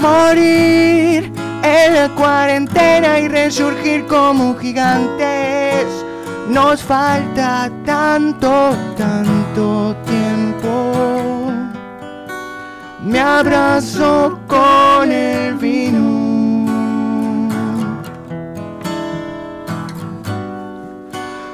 Morir 0.00 1.32
en 1.62 1.94
la 1.94 2.08
cuarentena 2.16 3.18
y 3.20 3.28
resurgir 3.28 4.06
como 4.06 4.56
gigantes. 4.56 5.86
Nos 6.48 6.82
falta 6.82 7.70
tanto, 7.84 8.74
tanto 8.96 9.94
tiempo. 10.06 11.52
Me 13.02 13.20
abrazo 13.20 14.38
con 14.46 15.12
el 15.12 15.54
vino. 15.54 16.20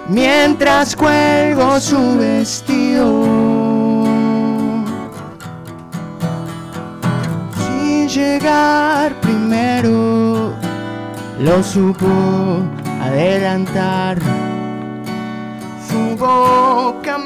mientras 0.09 0.97
cuelgo 0.97 1.81
su 1.81 2.17
vestido. 2.19 3.46
Llegar 8.17 9.13
primero, 9.21 10.55
lo 11.39 11.63
supo 11.63 12.09
adelantar. 13.03 14.17
Su 15.87 16.17
boca 16.17 17.19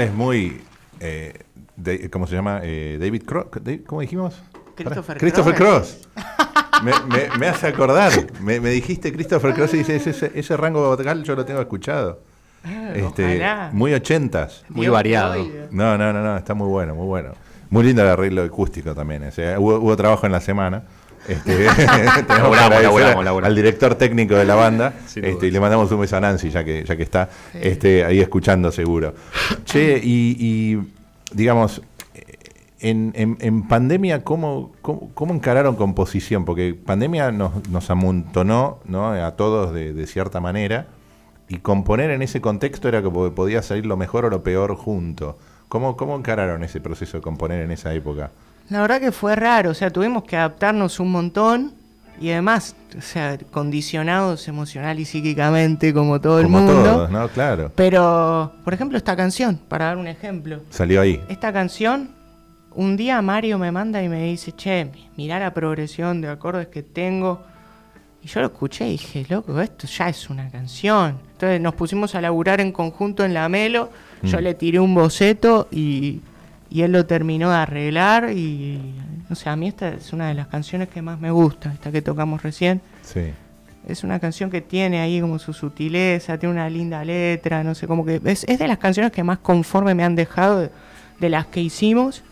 es 0.00 0.12
muy. 0.12 0.60
eh, 1.00 1.32
de- 1.76 2.10
¿Cómo 2.10 2.26
se 2.26 2.34
llama? 2.34 2.60
Eh, 2.62 2.98
David 3.00 3.22
Cross. 3.24 3.46
¿Cómo 3.86 4.02
dijimos? 4.02 4.40
Christopher 4.76 5.18
Christopher 5.18 5.54
Cross. 5.54 6.06
Cross. 6.14 6.82
Me, 6.84 6.92
me- 7.08 7.38
me 7.38 7.48
hace 7.48 7.66
acordar. 7.68 8.12
Me, 8.40 8.60
me 8.60 8.70
dijiste 8.70 9.12
Christopher 9.12 9.54
Cross 9.54 9.74
y 9.74 9.78
dices, 9.78 10.06
ese, 10.06 10.30
ese 10.34 10.56
rango 10.56 10.94
vocal 10.94 11.22
yo 11.24 11.34
lo 11.34 11.44
tengo 11.44 11.60
escuchado. 11.60 12.20
Este, 12.94 13.24
ojalá. 13.24 13.70
muy 13.72 13.94
ochentas. 13.94 14.64
Muy 14.68 14.82
Dios, 14.82 14.92
variado. 14.92 15.34
No, 15.70 15.96
no, 15.96 16.12
no, 16.12 16.22
no, 16.22 16.36
está 16.36 16.52
muy 16.54 16.68
bueno, 16.68 16.94
muy 16.94 17.06
bueno. 17.06 17.32
Muy 17.70 17.84
lindo 17.84 18.02
el 18.02 18.08
arreglo 18.08 18.42
acústico 18.42 18.94
también. 18.94 19.22
o 19.24 19.30
sea, 19.30 19.58
hubo, 19.58 19.76
hubo 19.78 19.96
trabajo 19.96 20.26
en 20.26 20.32
la 20.32 20.40
semana. 20.40 20.82
Este, 21.28 21.52
tenemos 21.76 21.76
que 21.76 22.24
Laburamos, 22.28 22.56
agradecer 22.58 22.82
laburamos, 22.84 23.16
a- 23.20 23.24
laburamos. 23.24 23.44
al 23.44 23.54
director 23.54 23.94
técnico 23.94 24.34
de 24.36 24.44
la 24.44 24.54
banda 24.54 24.94
Sin 25.06 25.24
este, 25.24 25.46
y 25.48 25.50
le 25.50 25.60
mandamos 25.60 25.90
un 25.92 26.00
beso 26.00 26.16
a 26.16 26.20
Nancy 26.20 26.50
ya 26.50 26.64
que, 26.64 26.84
ya 26.84 26.96
que 26.96 27.02
está 27.02 27.28
este, 27.54 28.04
ahí 28.04 28.20
escuchando 28.20 28.72
seguro. 28.72 29.14
Che, 29.64 30.00
y, 30.02 30.36
y, 30.38 30.80
digamos, 31.34 31.82
en, 32.80 33.12
en- 33.14 33.36
en 33.40 33.68
pandemia, 33.68 34.24
¿cómo, 34.24 34.72
cómo, 34.80 35.10
cómo 35.14 35.34
encararon 35.34 35.76
composición? 35.76 36.44
Porque 36.44 36.74
pandemia 36.74 37.30
nos, 37.32 37.68
nos 37.68 37.90
amontonó 37.90 38.78
¿no? 38.86 39.12
a 39.12 39.30
todos 39.36 39.74
de, 39.74 39.92
de 39.92 40.06
cierta 40.06 40.40
manera 40.40 40.86
y 41.48 41.58
componer 41.58 42.10
en 42.10 42.22
ese 42.22 42.40
contexto 42.40 42.88
era 42.88 43.02
que 43.02 43.10
po- 43.10 43.32
podía 43.34 43.60
salir 43.62 43.84
lo 43.84 43.96
mejor 43.98 44.24
o 44.24 44.30
lo 44.30 44.42
peor 44.42 44.74
junto. 44.76 45.36
¿Cómo, 45.68 45.96
¿Cómo 45.96 46.16
encararon 46.16 46.64
ese 46.64 46.80
proceso 46.80 47.18
de 47.18 47.22
componer 47.22 47.60
en 47.60 47.70
esa 47.70 47.92
época? 47.92 48.30
La 48.70 48.80
verdad 48.80 49.00
que 49.00 49.12
fue 49.12 49.34
raro, 49.36 49.70
o 49.70 49.74
sea, 49.74 49.90
tuvimos 49.90 50.24
que 50.24 50.36
adaptarnos 50.36 51.00
un 51.00 51.10
montón 51.10 51.72
y 52.20 52.30
además, 52.30 52.76
o 52.96 53.00
sea, 53.00 53.36
condicionados 53.50 54.46
emocional 54.46 54.98
y 55.00 55.04
psíquicamente 55.04 55.92
como 55.92 56.20
todo 56.20 56.38
el 56.38 56.44
Como 56.44 56.58
mundo. 56.60 56.82
todos, 56.82 57.10
¿no? 57.10 57.28
Claro. 57.28 57.72
Pero, 57.74 58.52
por 58.62 58.72
ejemplo, 58.74 58.96
esta 58.98 59.16
canción, 59.16 59.58
para 59.68 59.86
dar 59.86 59.96
un 59.96 60.06
ejemplo. 60.06 60.60
Salió 60.70 61.00
ahí. 61.00 61.20
Esta 61.28 61.52
canción, 61.52 62.10
un 62.74 62.96
día 62.96 63.20
Mario 63.22 63.58
me 63.58 63.72
manda 63.72 64.02
y 64.02 64.08
me 64.08 64.22
dice, 64.24 64.52
che, 64.52 64.90
mirá 65.16 65.38
la 65.40 65.52
progresión 65.52 66.20
de 66.20 66.28
acordes 66.28 66.68
que 66.68 66.82
tengo. 66.82 67.42
Y 68.22 68.28
yo 68.28 68.40
lo 68.40 68.46
escuché 68.48 68.86
y 68.86 68.90
dije, 68.92 69.26
loco, 69.30 69.58
esto 69.60 69.86
ya 69.86 70.08
es 70.10 70.28
una 70.28 70.48
canción. 70.50 71.18
Entonces 71.32 71.58
nos 71.60 71.74
pusimos 71.74 72.14
a 72.14 72.20
laburar 72.20 72.60
en 72.60 72.70
conjunto 72.70 73.24
en 73.24 73.32
la 73.34 73.48
Melo. 73.48 73.90
Yo 74.22 74.38
Mm. 74.38 74.42
le 74.42 74.54
tiré 74.54 74.78
un 74.78 74.94
boceto 74.94 75.68
y, 75.72 76.20
y 76.70 76.82
él 76.82 76.92
lo 76.92 77.04
terminó 77.04 77.50
de 77.50 77.56
arreglar. 77.56 78.30
Y, 78.30 78.80
o 79.28 79.34
sea, 79.34 79.52
a 79.52 79.56
mí 79.56 79.68
esta 79.68 79.88
es 79.90 80.12
una 80.12 80.28
de 80.28 80.34
las 80.34 80.46
canciones 80.46 80.88
que 80.88 81.02
más 81.02 81.20
me 81.20 81.30
gusta, 81.30 81.72
esta 81.72 81.92
que 81.92 82.00
tocamos 82.00 82.42
recién. 82.42 82.80
Sí. 83.02 83.32
Es 83.88 84.04
una 84.04 84.20
canción 84.20 84.50
que 84.50 84.60
tiene 84.60 85.00
ahí 85.00 85.20
como 85.20 85.38
su 85.38 85.52
sutileza, 85.52 86.38
tiene 86.38 86.54
una 86.54 86.68
linda 86.70 87.04
letra, 87.04 87.64
no 87.64 87.74
sé, 87.74 87.86
como 87.86 88.04
que 88.04 88.20
es, 88.24 88.44
es 88.44 88.58
de 88.58 88.68
las 88.68 88.78
canciones 88.78 89.10
que 89.10 89.24
más 89.24 89.38
conforme 89.38 89.94
me 89.94 90.04
han 90.04 90.14
dejado 90.14 90.60
de, 90.60 90.70
de 91.18 91.28
las 91.28 91.46
que 91.46 91.60
hicimos. 91.60 92.22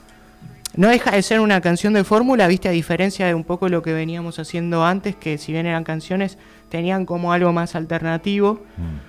No 0.77 0.89
deja 0.89 1.11
de 1.11 1.23
ser 1.23 1.41
una 1.41 1.61
canción 1.61 1.95
de 1.95 2.05
fórmula, 2.05 2.47
viste, 2.47 2.69
a 2.69 2.73
diferencia 2.73 3.27
de 3.27 3.35
un 3.35 3.43
poco 3.43 3.69
lo 3.69 3.83
que 3.83 3.93
veníamos 3.93 4.39
haciendo 4.39 4.85
antes, 4.85 5.17
que 5.17 5.39
si 5.39 5.53
bien 5.53 5.67
eran 5.67 5.83
canciones, 5.83 6.37
tenían 6.69 7.07
como 7.07 7.33
algo 7.33 7.53
más 7.53 7.75
alternativo, 7.75 8.63
Mm. 8.77 9.08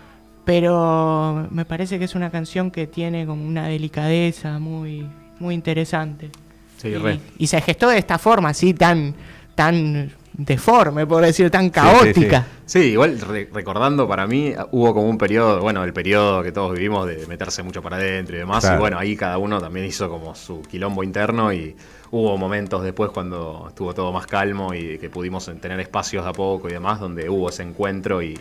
Pero 0.50 1.48
me 1.52 1.64
parece 1.64 2.00
que 2.00 2.06
es 2.06 2.16
una 2.16 2.32
canción 2.32 2.72
que 2.72 2.88
tiene 2.88 3.28
como 3.28 3.46
una 3.46 3.68
delicadeza 3.68 4.58
muy, 4.58 5.06
muy 5.40 5.54
interesante. 5.54 6.32
Sí, 6.78 6.88
y, 6.88 6.96
re. 6.96 7.20
y 7.38 7.46
se 7.46 7.62
gestó 7.62 7.90
de 7.90 8.00
esta 8.00 8.18
forma, 8.18 8.50
así 8.50 8.74
tan, 8.74 9.14
tan 9.54 10.12
deforme, 10.34 11.06
por 11.06 11.22
decir, 11.24 11.52
tan 11.52 11.66
sí, 11.66 11.70
caótica. 11.70 12.48
Sí, 12.66 12.80
igual 12.80 13.20
re- 13.22 13.48
recordando 13.54 14.08
para 14.08 14.26
mí 14.26 14.54
hubo 14.72 14.92
como 14.96 15.08
un 15.08 15.20
periodo, 15.20 15.62
bueno, 15.62 15.84
el 15.84 15.94
periodo 15.94 16.42
que 16.42 16.52
todos 16.52 16.74
vivimos 16.74 17.06
de 17.06 17.28
meterse 17.28 17.62
mucho 17.62 17.84
para 17.84 17.98
adentro 17.98 18.36
y 18.36 18.40
demás, 18.40 18.62
Claro. 18.64 18.78
y 18.78 18.80
bueno, 18.80 18.98
ahí 18.98 19.16
cada 19.16 19.38
uno 19.38 19.62
también 19.62 19.86
hizo 19.86 20.10
como 20.10 20.34
su 20.34 20.64
quilombo 20.64 21.04
interno 21.04 21.54
y 21.54 21.76
hubo 22.10 22.36
momentos 22.38 22.82
después 22.84 23.12
cuando 23.12 23.66
estuvo 23.70 23.94
todo 23.94 24.12
más 24.12 24.26
calmo 24.26 24.74
y 24.74 24.98
que 24.98 25.12
pudimos 25.12 25.46
tener 25.62 25.80
espacios 25.80 26.24
de 26.24 26.30
a 26.32 26.34
poco 26.34 26.70
y 26.70 26.72
demás, 26.74 27.00
donde 27.00 27.30
hubo 27.30 27.50
ese 27.50 27.62
encuentro 27.62 28.24
y, 28.24 28.40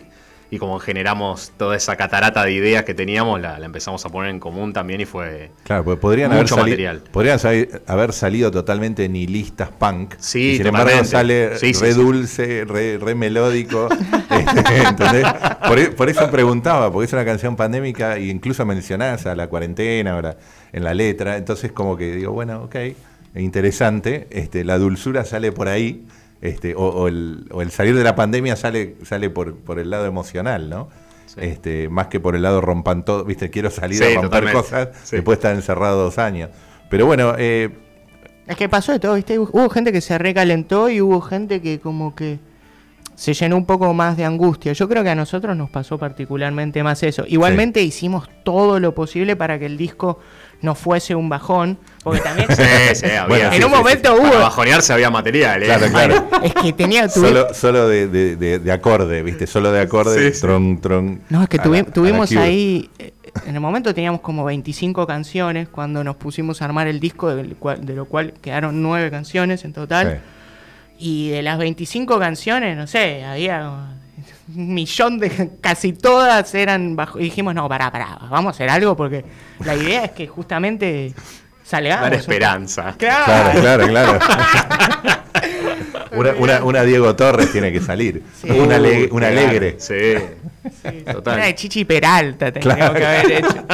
y 0.51 0.57
como 0.57 0.79
generamos 0.79 1.51
toda 1.57 1.75
esa 1.75 1.95
catarata 1.95 2.43
de 2.43 2.51
ideas 2.53 2.83
que 2.83 2.95
teníamos, 2.95 3.39
la, 3.39 3.59
la 3.59 3.65
empezamos 3.67 4.03
a 4.05 4.09
poner 4.09 4.31
en 4.31 4.39
común 4.39 4.73
también 4.73 4.99
y 5.01 5.05
fue... 5.05 5.51
Claro, 5.63 5.83
porque 5.83 6.01
podrían, 6.01 6.31
haber, 6.31 6.43
Mucho 6.43 6.55
sali- 6.55 6.71
material. 6.71 7.03
podrían 7.11 7.39
haber 7.85 8.13
salido 8.13 8.49
totalmente 8.49 9.07
nihilistas 9.07 9.69
punk. 9.69 10.15
Sí, 10.17 10.53
y 10.53 10.57
sin 10.57 10.65
embargo 10.67 10.89
totalmente. 10.89 11.11
sale 11.11 11.57
Sí, 11.59 11.73
sí, 11.75 11.81
re 11.85 11.93
dulce, 11.93 12.65
re, 12.65 12.97
re 12.97 13.13
melódico. 13.15 13.89
este. 14.29 15.23
Por, 15.67 15.77
e- 15.79 15.91
por 15.91 16.09
eso 16.09 16.31
preguntaba, 16.31 16.91
porque 16.91 17.05
es 17.05 17.13
una 17.13 17.25
canción 17.25 17.55
pandémica 17.55 18.17
e 18.17 18.25
incluso 18.27 18.65
mencionás 18.65 19.27
a 19.27 19.35
la 19.35 19.47
cuarentena 19.47 20.13
ahora 20.13 20.37
en 20.73 20.83
la 20.83 20.93
letra. 20.95 21.37
Entonces 21.37 21.71
como 21.71 21.95
que 21.95 22.15
digo, 22.15 22.31
bueno, 22.31 22.63
ok, 22.63 22.75
interesante. 23.35 24.27
Este, 24.31 24.63
la 24.63 24.77
dulzura 24.77 25.25
sale 25.25 25.51
por 25.51 25.67
ahí. 25.67 26.05
Este, 26.41 26.73
o, 26.75 26.81
o 26.87 27.07
el, 27.07 27.45
o 27.51 27.61
el 27.61 27.71
salir 27.71 27.95
de 27.95 28.03
la 28.03 28.15
pandemia 28.15 28.55
sale, 28.55 28.95
sale 29.03 29.29
por, 29.29 29.55
por 29.57 29.77
el 29.79 29.89
lado 29.89 30.05
emocional, 30.05 30.69
¿no? 30.69 30.89
Sí. 31.25 31.35
Este, 31.41 31.89
más 31.89 32.07
que 32.07 32.19
por 32.19 32.35
el 32.35 32.41
lado 32.41 32.61
rompan 32.61 33.03
todo, 33.05 33.23
viste, 33.25 33.49
quiero 33.49 33.69
salir 33.69 33.97
Sí, 33.97 34.03
a 34.03 34.07
romper 34.21 34.23
totalmente. 34.29 34.57
cosas 34.57 34.89
Sí. 35.03 35.17
después 35.17 35.37
de 35.37 35.39
estar 35.41 35.55
encerrado 35.55 36.01
dos 36.03 36.17
años. 36.17 36.49
Pero 36.89 37.05
bueno, 37.05 37.33
eh, 37.37 37.69
Es 38.47 38.55
que 38.55 38.67
pasó 38.69 38.91
de 38.93 38.99
todo, 38.99 39.13
¿viste? 39.15 39.37
Hubo 39.37 39.69
gente 39.69 39.91
que 39.91 40.01
se 40.01 40.17
recalentó 40.17 40.89
y 40.89 41.01
hubo 41.01 41.21
gente 41.21 41.61
que 41.61 41.79
como 41.79 42.15
que 42.15 42.39
se 43.13 43.33
llenó 43.33 43.57
un 43.57 43.65
poco 43.65 43.93
más 43.93 44.15
de 44.17 44.23
angustia. 44.25 44.71
Yo 44.73 44.87
creo 44.89 45.03
que 45.03 45.09
a 45.09 45.15
nosotros 45.15 45.55
nos 45.57 45.69
pasó 45.69 45.97
particularmente 45.99 46.81
más 46.83 47.03
eso. 47.03 47.25
Igualmente 47.27 47.81
hicimos 47.83 48.29
todo 48.43 48.79
lo 48.79 48.95
posible 48.95 49.35
para 49.35 49.59
que 49.59 49.65
el 49.67 49.77
disco 49.77 50.19
no 50.61 50.75
fuese 50.75 51.15
un 51.15 51.29
bajón, 51.29 51.77
porque 52.03 52.19
también 52.21 52.47
Sí, 52.55 52.63
sí, 52.95 53.05
había. 53.05 53.25
Bueno, 53.27 53.45
en 53.45 53.53
sí, 53.53 53.63
un 53.63 53.71
sí, 53.71 53.75
momento 53.77 54.15
Para 54.17 54.29
hubo 54.29 54.39
bajonearse 54.39 54.93
había 54.93 55.09
material, 55.09 55.63
¿eh? 55.63 55.65
claro, 55.67 55.87
claro. 55.89 56.29
es 56.43 56.53
que 56.53 56.73
tenía 56.73 57.05
tuvi- 57.07 57.11
Solo, 57.27 57.53
solo 57.53 57.87
de, 57.87 58.07
de- 58.07 58.35
de- 58.35 58.59
de 58.59 58.71
acorde, 58.71 59.21
¿viste? 59.23 59.47
Solo 59.47 59.71
de 59.71 59.81
acorde, 59.81 60.29
Sí, 60.29 60.35
sí. 60.35 60.41
tron, 60.41 60.79
tron. 60.81 61.21
No, 61.29 61.43
es 61.43 61.49
que 61.49 61.59
tuvi- 61.59 61.85
la- 61.85 61.91
tuvimos 61.93 62.31
ahí, 62.33 62.89
eh, 62.99 63.13
en 63.45 63.55
el 63.55 63.61
momento 63.61 63.93
teníamos 63.93 64.21
como 64.21 64.43
25 64.43 65.05
canciones 65.07 65.69
cuando 65.69 66.03
nos 66.03 66.15
pusimos 66.15 66.61
a 66.61 66.65
armar 66.65 66.87
el 66.87 66.99
disco, 66.99 67.33
del 67.35 67.55
cual- 67.55 67.85
de 67.85 67.93
lo 67.95 68.05
cual 68.05 68.33
quedaron 68.41 68.81
9 68.81 69.09
canciones 69.11 69.63
en 69.65 69.73
total. 69.73 70.19
Y 70.97 71.29
de 71.29 71.41
las 71.41 71.57
25 71.57 72.19
canciones, 72.19 72.75
no 72.75 72.85
sé, 72.85 73.23
había 73.23 73.69
un 73.69 73.98
millón 74.55 75.19
de. 75.19 75.51
casi 75.61 75.93
todas 75.93 76.53
eran 76.55 76.95
bajo. 76.95 77.19
Y 77.19 77.23
dijimos, 77.25 77.53
no, 77.55 77.67
pará, 77.69 77.91
pará, 77.91 78.17
vamos 78.29 78.47
a 78.47 78.49
hacer 78.55 78.69
algo 78.69 78.95
porque 78.95 79.23
la 79.65 79.75
idea 79.75 80.05
es 80.05 80.11
que 80.11 80.27
justamente 80.27 81.13
salgamos. 81.63 82.03
Dar 82.03 82.13
esperanza. 82.15 82.95
Claro. 82.97 83.25
Claro, 83.59 83.87
claro, 83.87 84.19
claro. 84.19 84.19
una, 86.11 86.31
una- 86.33 86.63
una 86.63 86.83
Diego 86.83 87.15
Torres 87.15 87.51
tiene 87.51 87.71
que 87.71 87.81
salir. 87.81 88.23
Sí. 88.41 88.49
Una, 88.49 88.75
ale- 88.75 89.07
Uh, 89.11 89.15
una 89.15 89.27
alegre. 89.27 89.75
Sí. 89.79 89.93
Una 90.83 91.13
Total. 91.13 91.41
de 91.41 91.55
Chichi 91.55 91.85
Peralta 91.85 92.51
teníamos 92.51 92.77
Claro. 92.77 92.93
que 92.95 93.05
haber 93.05 93.31
hecho. 93.31 93.65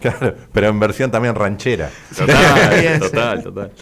Claro, 0.00 0.34
pero 0.52 0.68
en 0.68 0.80
versión 0.80 1.10
también 1.10 1.34
ranchera. 1.34 1.90
Total, 2.16 2.98
total, 3.00 3.42
total. 3.42 3.72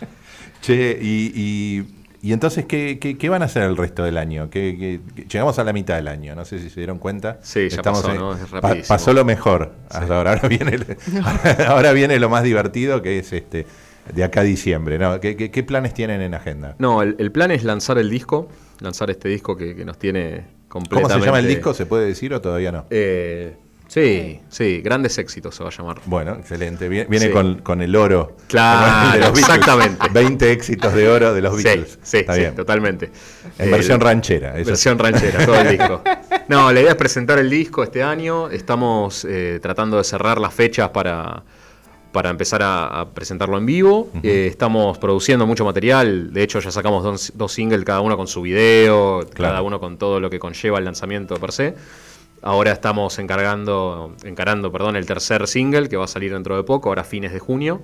Che, 0.60 0.98
y, 1.00 1.32
y- 1.34 1.97
y 2.20 2.32
entonces, 2.32 2.64
¿qué, 2.66 2.98
qué, 3.00 3.16
qué 3.16 3.28
van 3.28 3.42
a 3.42 3.44
hacer 3.44 3.62
el 3.62 3.76
resto 3.76 4.02
del 4.04 4.18
año? 4.18 4.50
¿Qué, 4.50 4.76
qué- 4.78 5.00
qué- 5.14 5.22
llegamos 5.28 5.58
a 5.58 5.64
la 5.64 5.72
mitad 5.72 5.94
del 5.96 6.08
año, 6.08 6.34
no 6.34 6.44
sé 6.44 6.58
si 6.58 6.68
se 6.70 6.80
dieron 6.80 6.98
cuenta. 6.98 7.38
Sí, 7.42 7.68
ya 7.68 7.82
pasó, 7.82 8.12
¿no? 8.14 8.34
Es 8.34 8.40
pa- 8.46 8.60
rapidísimo. 8.60 8.88
pasó 8.88 9.12
lo 9.12 9.24
mejor. 9.24 9.72
Hasta 9.88 10.16
ahora, 10.16 10.32
ahora, 10.34 10.48
viene, 10.48 10.78
ahora 11.68 11.92
viene 11.92 12.18
lo 12.18 12.28
más 12.28 12.42
divertido, 12.42 13.02
que 13.02 13.18
es 13.18 13.32
este 13.32 13.66
de 14.14 14.24
acá 14.24 14.40
a 14.40 14.44
diciembre. 14.44 14.98
¿no? 14.98 15.20
¿Qué, 15.20 15.36
qué, 15.36 15.50
qué 15.50 15.62
planes 15.62 15.94
tienen 15.94 16.20
en 16.22 16.34
agenda? 16.34 16.74
No, 16.78 17.02
el, 17.02 17.14
el 17.18 17.30
plan 17.30 17.50
es 17.50 17.62
lanzar 17.64 17.98
el 17.98 18.10
disco, 18.10 18.48
lanzar 18.80 19.10
este 19.10 19.28
disco 19.28 19.56
que, 19.56 19.76
que 19.76 19.84
nos 19.84 19.98
tiene 19.98 20.44
¿Cómo 20.68 20.84
completamente... 20.86 21.20
se 21.20 21.26
llama 21.26 21.38
el 21.38 21.46
disco? 21.48 21.72
¿Se 21.74 21.86
puede 21.86 22.06
decir 22.06 22.32
o 22.34 22.40
todavía 22.40 22.72
no? 22.72 22.86
Eh, 22.90 23.54
sí, 23.88 24.40
sí, 24.48 24.80
Grandes 24.82 25.18
Éxitos 25.18 25.54
se 25.56 25.64
va 25.64 25.70
a 25.70 25.72
llamar. 25.72 26.00
Bueno, 26.04 26.34
excelente. 26.34 26.88
Viene, 26.88 27.06
viene 27.10 27.26
Sí. 27.26 27.32
con, 27.32 27.58
con 27.62 27.82
el 27.82 27.96
oro. 27.96 28.36
Claro, 28.46 29.12
de 29.18 29.18
los 29.30 29.38
exactamente. 29.38 30.08
20 30.12 30.52
éxitos 30.52 30.94
de 30.94 31.08
oro 31.08 31.34
de 31.34 31.42
los 31.42 31.60
Beatles. 31.62 31.98
sí, 32.02 32.18
Está 32.18 32.34
sí, 32.34 32.40
bien. 32.40 32.54
totalmente. 32.54 33.10
En 33.58 33.68
Eh, 33.68 33.70
versión 33.72 33.98
ranchera. 34.00 34.56
eso 34.56 34.68
Versión 34.70 34.98
ranchera, 34.98 35.44
todo 35.44 35.56
el 35.60 35.68
disco. 35.76 36.02
No, 36.48 36.72
la 36.72 36.80
idea 36.80 36.90
es 36.92 36.96
presentar 36.96 37.38
el 37.38 37.50
disco 37.50 37.82
este 37.82 38.02
año. 38.02 38.48
Estamos 38.48 39.26
eh, 39.28 39.58
tratando 39.60 39.98
de 39.98 40.04
cerrar 40.04 40.40
las 40.40 40.54
fechas 40.54 40.88
para, 40.88 41.42
para 42.10 42.30
empezar 42.30 42.62
a, 42.62 42.86
a 43.00 43.10
presentarlo 43.10 43.58
en 43.58 43.66
vivo. 43.66 44.10
Eh, 44.22 44.46
estamos 44.50 44.96
produciendo 44.96 45.46
mucho 45.46 45.66
material. 45.66 46.32
De 46.32 46.42
hecho, 46.42 46.58
ya 46.60 46.70
sacamos 46.70 47.04
dos, 47.04 47.32
dos 47.34 47.52
singles, 47.52 47.84
cada 47.84 48.00
uno 48.00 48.16
con 48.16 48.26
su 48.28 48.40
video, 48.40 49.20
Claro. 49.34 49.52
cada 49.52 49.62
uno 49.62 49.78
con 49.78 49.98
todo 49.98 50.20
lo 50.20 50.30
que 50.30 50.38
conlleva 50.38 50.78
el 50.78 50.86
lanzamiento 50.86 51.36
per 51.38 51.52
se. 51.52 51.74
Ahora 52.42 52.70
estamos 52.72 53.18
encargando, 53.18 54.14
encarando 54.24 54.70
perdón, 54.70 54.96
el 54.96 55.06
tercer 55.06 55.46
single 55.48 55.88
que 55.88 55.96
va 55.96 56.04
a 56.04 56.08
salir 56.08 56.32
dentro 56.32 56.56
de 56.56 56.62
poco, 56.62 56.88
ahora 56.88 57.04
fines 57.04 57.32
de 57.32 57.38
junio. 57.40 57.82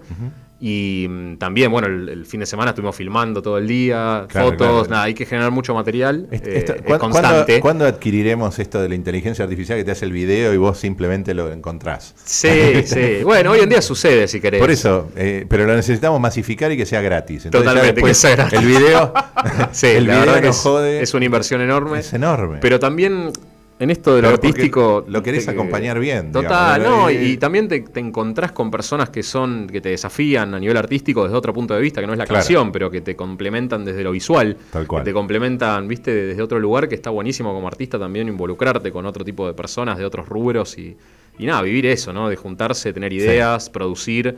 Y 0.61 1.07
mm, 1.11 1.37
también, 1.37 1.71
bueno, 1.71 1.89
el, 1.89 2.09
el 2.09 2.27
fin 2.27 2.41
de 2.41 2.47
semana 2.47 2.71
estuvimos 2.71 2.95
filmando 2.95 3.43
todo 3.43 3.59
el 3.59 3.67
día, 3.67 4.27
Claro, 4.29 4.51
fotos, 4.51 4.67
claro. 4.69 4.87
nada, 4.89 5.03
hay 5.03 5.13
que 5.15 5.27
generar 5.27 5.51
mucho 5.51 5.75
material. 5.75 6.29
Eh, 6.31 6.41
esto- 6.45 6.75
es 6.75 6.83
¿cuándo- 6.83 6.99
constante. 7.01 7.61
¿cuándo, 7.61 7.63
cuándo 7.63 7.87
adquiriremos 7.87 8.59
esto 8.61 8.81
de 8.81 8.89
la 8.89 8.95
inteligencia 8.95 9.43
artificial 9.45 9.77
que 9.77 9.85
te 9.85 9.91
hace 9.91 10.05
el 10.05 10.13
video 10.13 10.55
y 10.55 10.57
vos 10.57 10.79
simplemente 10.79 11.35
lo 11.35 11.51
encontrás? 11.53 12.15
Sí, 12.25 12.49
sí. 12.87 13.25
Bueno, 13.25 13.51
hoy 13.51 13.61
en 13.61 13.69
día 13.69 13.83
sucede, 13.83 14.29
si 14.29 14.41
querés. 14.41 14.61
Por 14.61 14.71
eso, 14.71 15.11
eh, 15.17 15.45
pero 15.49 15.67
lo 15.67 15.75
necesitamos 15.75 16.21
masificar 16.21 16.71
y 16.71 16.77
que 16.77 16.87
sea 16.87 17.01
gratis. 17.01 17.47
Entonces, 17.47 17.69
Totalmente, 17.71 18.01
que 18.03 18.15
sea 18.15 18.31
gratis. 18.37 18.59
El 18.61 18.67
video, 18.67 19.13
Sí, 19.73 19.87
el 19.89 20.07
la 20.07 20.13
video 20.15 20.27
verdad 20.27 20.41
que 20.43 20.49
es, 20.49 20.57
jode. 20.61 21.03
es 21.03 21.13
una 21.13 21.25
inversión 21.25 21.61
enorme. 21.61 21.99
Es 21.99 22.13
enorme. 22.15 22.59
Pero 22.61 22.79
también 22.79 23.33
en 23.79 23.91
esto 23.91 24.15
de 24.15 24.23
lo 24.23 24.29
artístico. 24.29 25.05
lo 25.09 25.23
querés 25.23 25.49
acompañar 25.49 25.99
bien, 25.99 26.31
Total, 26.31 26.81
digamos, 26.81 27.03
no, 27.05 27.11
y, 27.11 27.15
Y- 27.33 27.37
también 27.39 27.67
te, 27.69 27.81
te 27.81 28.01
encontrás 28.01 28.53
con 28.53 28.71
personas 28.71 29.11
que 29.11 29.23
son, 29.23 29.67
que 29.67 29.81
te 29.81 29.89
desafían 29.89 30.55
a 30.55 30.61
nivel 30.61 30.77
artístico 30.77 31.25
desde 31.25 31.37
otro 31.37 31.53
punto 31.53 31.75
de 31.75 31.81
vista, 31.81 32.01
que 32.01 32.07
no 32.07 32.13
es 32.13 32.19
la 32.19 32.25
Claro. 32.25 32.39
canción, 32.41 32.71
pero 32.71 32.91
que 32.91 33.01
te 33.01 33.17
complementan 33.17 33.85
desde 33.85 34.05
lo 34.05 34.13
visual. 34.13 34.57
Tal 34.71 34.87
cual. 34.87 35.03
Que 35.03 35.11
te 35.11 35.13
complementan, 35.15 35.89
viste, 35.89 36.15
desde 36.15 36.41
otro 36.43 36.61
lugar, 36.61 36.89
que 36.89 36.95
está 36.95 37.11
buenísimo 37.11 37.53
como 37.53 37.67
artista 37.67 37.99
también 37.99 38.29
involucrarte 38.29 38.93
con 38.93 39.07
otro 39.07 39.25
tipo 39.25 39.47
de 39.47 39.55
personas 39.55 39.99
de 39.99 40.05
otros 40.05 40.29
rubros 40.29 40.79
y, 40.79 40.97
y 41.39 41.47
nada, 41.47 41.63
vivir 41.63 41.87
eso, 41.87 42.13
¿no? 42.13 42.29
De 42.29 42.37
juntarse, 42.37 42.93
tener 42.93 43.13
ideas, 43.13 43.69
producir. 43.71 44.37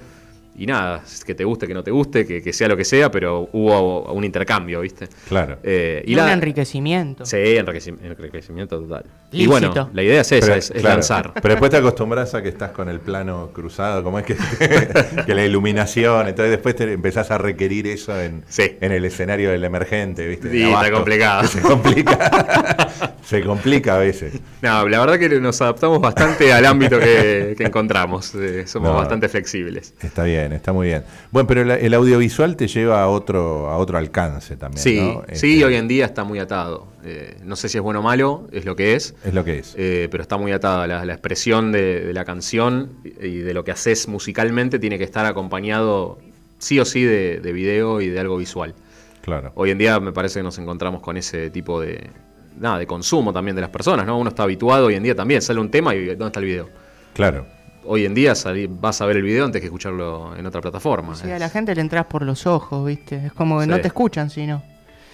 Y 0.59 0.65
nada, 0.67 1.03
que 1.27 1.35
te 1.35 1.45
guste, 1.45 1.67
que 1.67 1.75
no 1.75 1.83
te 1.85 1.91
guste, 1.91 2.27
que, 2.27 2.43
que 2.43 2.53
sea 2.53 2.67
lo 2.69 2.77
que 2.79 2.85
sea, 2.87 3.11
pero 3.11 3.49
hubo 3.53 4.11
un 4.13 4.25
intercambio, 4.25 4.81
¿viste? 4.81 5.07
Claro. 5.29 5.59
Eh, 5.63 6.03
Y, 6.07 6.15
un 6.15 6.27
enriquecimiento. 6.29 7.27
Sí, 7.27 7.37
enriqueci- 7.37 7.99
enriquecimiento 8.03 8.81
total. 8.81 9.05
Y 9.33 9.47
bueno, 9.47 9.91
la 9.93 10.03
idea 10.03 10.23
es 10.23 10.33
esa, 10.33 10.47
Pero, 10.47 10.59
es, 10.59 10.71
es 10.71 10.81
claro, 10.81 10.97
lanzar. 10.97 11.33
Pero 11.35 11.49
después 11.55 11.71
te 11.71 11.77
acostumbras 11.77 12.35
a 12.35 12.43
que 12.43 12.49
estás 12.49 12.71
con 12.71 12.89
el 12.89 13.01
plano 13.01 13.51
cruzado, 13.53 14.03
como 14.03 14.19
es 14.19 14.25
que, 14.25 14.35
que 15.27 15.35
la 15.35 15.45
iluminación, 15.45 16.29
entonces 16.29 16.51
después 16.53 16.75
te 16.75 16.91
empezás 16.91 17.31
a 17.31 17.37
requerir 17.39 17.87
eso 17.89 18.19
en, 18.19 18.43
Sí. 18.49 18.77
en 18.81 18.93
el 18.93 19.05
escenario 19.05 19.51
del 19.51 19.63
emergente, 19.65 20.27
¿viste? 20.27 20.51
Sí, 20.51 20.63
está 20.63 20.91
complicado. 20.91 21.47
Se 21.49 21.61
complica. 21.61 22.89
Se 23.27 23.43
complica 23.43 23.97
a 23.97 23.99
veces. 23.99 24.41
No, 24.63 24.89
la 24.89 25.01
verdad 25.01 25.19
que 25.19 25.29
nos 25.41 25.61
adaptamos 25.61 26.01
bastante 26.01 26.53
al 26.53 26.65
ámbito 26.65 26.99
que, 27.01 27.55
que 27.59 27.65
encontramos. 27.65 28.33
eh, 28.37 28.67
somos 28.69 28.91
No. 28.91 28.95
bastante 28.97 29.29
flexibles. 29.29 29.95
Está 30.01 30.23
bien, 30.23 30.53
está 30.53 30.73
muy 30.73 30.87
bien. 30.87 31.03
Bueno, 31.33 31.47
pero 31.49 31.63
el, 31.63 31.71
el 31.73 31.93
audiovisual 31.95 32.57
te 32.57 32.69
lleva 32.69 33.03
a 33.03 33.09
otro, 33.09 33.69
a 33.69 33.79
otro 33.79 33.99
alcance 33.99 34.57
también. 34.57 34.81
Sí, 34.83 35.01
¿no? 35.01 35.23
sí, 35.33 35.55
Este, 35.57 35.65
hoy 35.65 35.75
en 35.75 35.89
día 35.89 36.05
está 36.05 36.23
muy 36.23 36.39
atado. 36.39 36.87
Eh, 37.05 37.37
no 37.45 37.57
sé 37.57 37.69
si 37.69 37.79
es 37.79 37.83
bueno 37.83 37.99
o 37.99 38.03
malo, 38.03 38.47
es 38.53 38.65
lo 38.65 38.77
que 38.77 38.95
es. 38.95 39.15
Es 39.25 39.35
lo 39.35 39.45
que 39.45 39.59
es. 39.59 39.75
eh, 39.77 40.07
pero 40.11 40.23
está 40.23 40.37
muy 40.37 40.53
atada. 40.53 40.87
La, 40.87 41.05
la 41.05 41.13
expresión 41.13 41.73
de, 41.73 42.01
de 42.07 42.13
la 42.13 42.25
canción 42.25 42.91
y 43.05 43.39
de 43.39 43.55
lo 43.55 43.65
que 43.65 43.73
haces 43.73 44.07
musicalmente 44.07 44.79
tiene 44.79 44.99
que 44.99 45.05
estar 45.05 45.27
acompañado 45.27 46.19
sí 46.59 46.79
o 46.79 46.85
sí 46.85 47.03
de, 47.03 47.41
de 47.41 47.53
video 47.53 48.01
y 48.01 48.09
de 48.09 48.21
algo 48.21 48.37
visual. 48.37 48.75
claro. 49.23 49.51
Hoy 49.57 49.71
en 49.73 49.79
día 49.79 49.99
me 50.01 50.13
parece 50.13 50.39
que 50.39 50.45
nos 50.45 50.59
encontramos 50.59 51.01
con 51.03 51.17
ese 51.17 51.51
tipo 51.51 51.81
de, 51.81 52.09
nada, 52.59 52.79
de 52.79 52.87
consumo 52.87 53.33
también 53.33 53.55
de 53.55 53.63
las 53.63 53.71
personas, 53.71 54.07
¿no? 54.07 54.19
Uno 54.19 54.29
está 54.31 54.43
habituado 54.45 54.87
hoy 54.87 54.95
en 54.95 55.03
día 55.03 55.15
también, 55.15 55.41
sale 55.43 55.61
un 55.61 55.71
tema 55.71 55.95
y 55.95 56.05
¿dónde 56.07 56.27
está 56.27 56.41
el 56.41 56.47
video? 56.47 56.69
Claro. 57.15 57.47
Hoy 57.85 58.05
en 58.05 58.15
día 58.15 58.33
salí- 58.35 58.67
vas 58.69 59.01
a 59.01 59.07
ver 59.07 59.17
el 59.17 59.23
video 59.23 59.45
antes 59.45 59.61
que 59.61 59.67
escucharlo 59.67 60.37
en 60.37 60.45
otra 60.45 60.61
plataforma. 60.61 61.15
Sí, 61.15 61.31
a 61.31 61.39
la 61.39 61.49
gente 61.49 61.75
le 61.75 61.81
entras 61.81 62.07
por 62.07 62.23
los 62.23 62.47
ojos, 62.47 62.85
¿viste? 62.87 63.27
Es 63.27 63.33
como 63.33 63.59
que 63.59 63.65
Sí. 63.65 63.71
no 63.71 63.81
te 63.81 63.87
escuchan 63.87 64.29
si 64.31 64.47
no. 64.47 64.63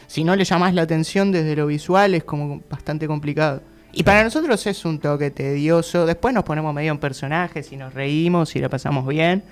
Si 0.06 0.24
no 0.24 0.34
le 0.36 0.44
llamás 0.44 0.72
la 0.74 0.82
atención 0.82 1.32
desde 1.32 1.54
lo 1.56 1.66
visual 1.66 2.14
es 2.14 2.24
como 2.24 2.62
bastante 2.70 3.06
complicado. 3.06 3.60
Y 3.92 4.02
para 4.04 4.24
nosotros 4.24 4.66
es 4.66 4.84
un 4.86 4.98
toque 4.98 5.30
tedioso. 5.30 6.06
Después 6.06 6.34
nos 6.34 6.44
ponemos 6.44 6.72
medio 6.74 6.92
en 6.92 6.98
personajes 6.98 7.70
y 7.72 7.76
nos 7.76 7.92
reímos 7.92 8.56
y 8.56 8.58
la 8.60 8.70
pasamos 8.70 9.06
bien. 9.06 9.42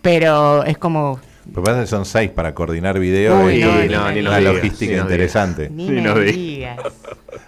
Pero 0.00 0.64
es 0.64 0.78
como... 0.78 1.20
Lo 1.46 1.54
que 1.54 1.60
pasa 1.62 1.78
es 1.82 1.84
que 1.84 1.90
son 1.96 2.04
seis 2.04 2.30
para 2.30 2.54
coordinar 2.54 2.98
video. 2.98 3.44
Uy, 3.44 3.56
y 3.56 3.60
no, 3.64 3.84
y 3.84 3.88
no, 3.88 4.10
ni 4.12 4.20
una 4.20 4.30
nos 4.30 4.38
digas, 4.38 4.54
logística 4.54 4.92
ni 4.94 5.00
interesante. 5.00 5.70
Ni 5.70 5.90
me 5.90 6.20
di- 6.24 6.32
digas. 6.32 6.78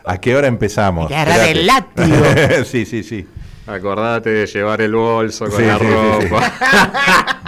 ¿A 0.04 0.18
qué 0.18 0.34
hora 0.36 0.46
empezamos? 0.48 1.10
Agarrar 1.12 1.48
el 1.48 1.68
Espérate. 1.68 2.64
sí, 2.66 2.84
sí, 2.86 3.02
sí. 3.02 3.26
Acordate 3.66 4.30
de 4.30 4.46
llevar 4.46 4.80
el 4.82 4.94
bolso 4.94 5.46
con 5.46 5.56
Sí, 5.58 5.62
la 5.64 5.78
sí, 5.78 5.84
sí, 5.84 5.90
sí. 6.20 6.28
ropa. 6.28 6.52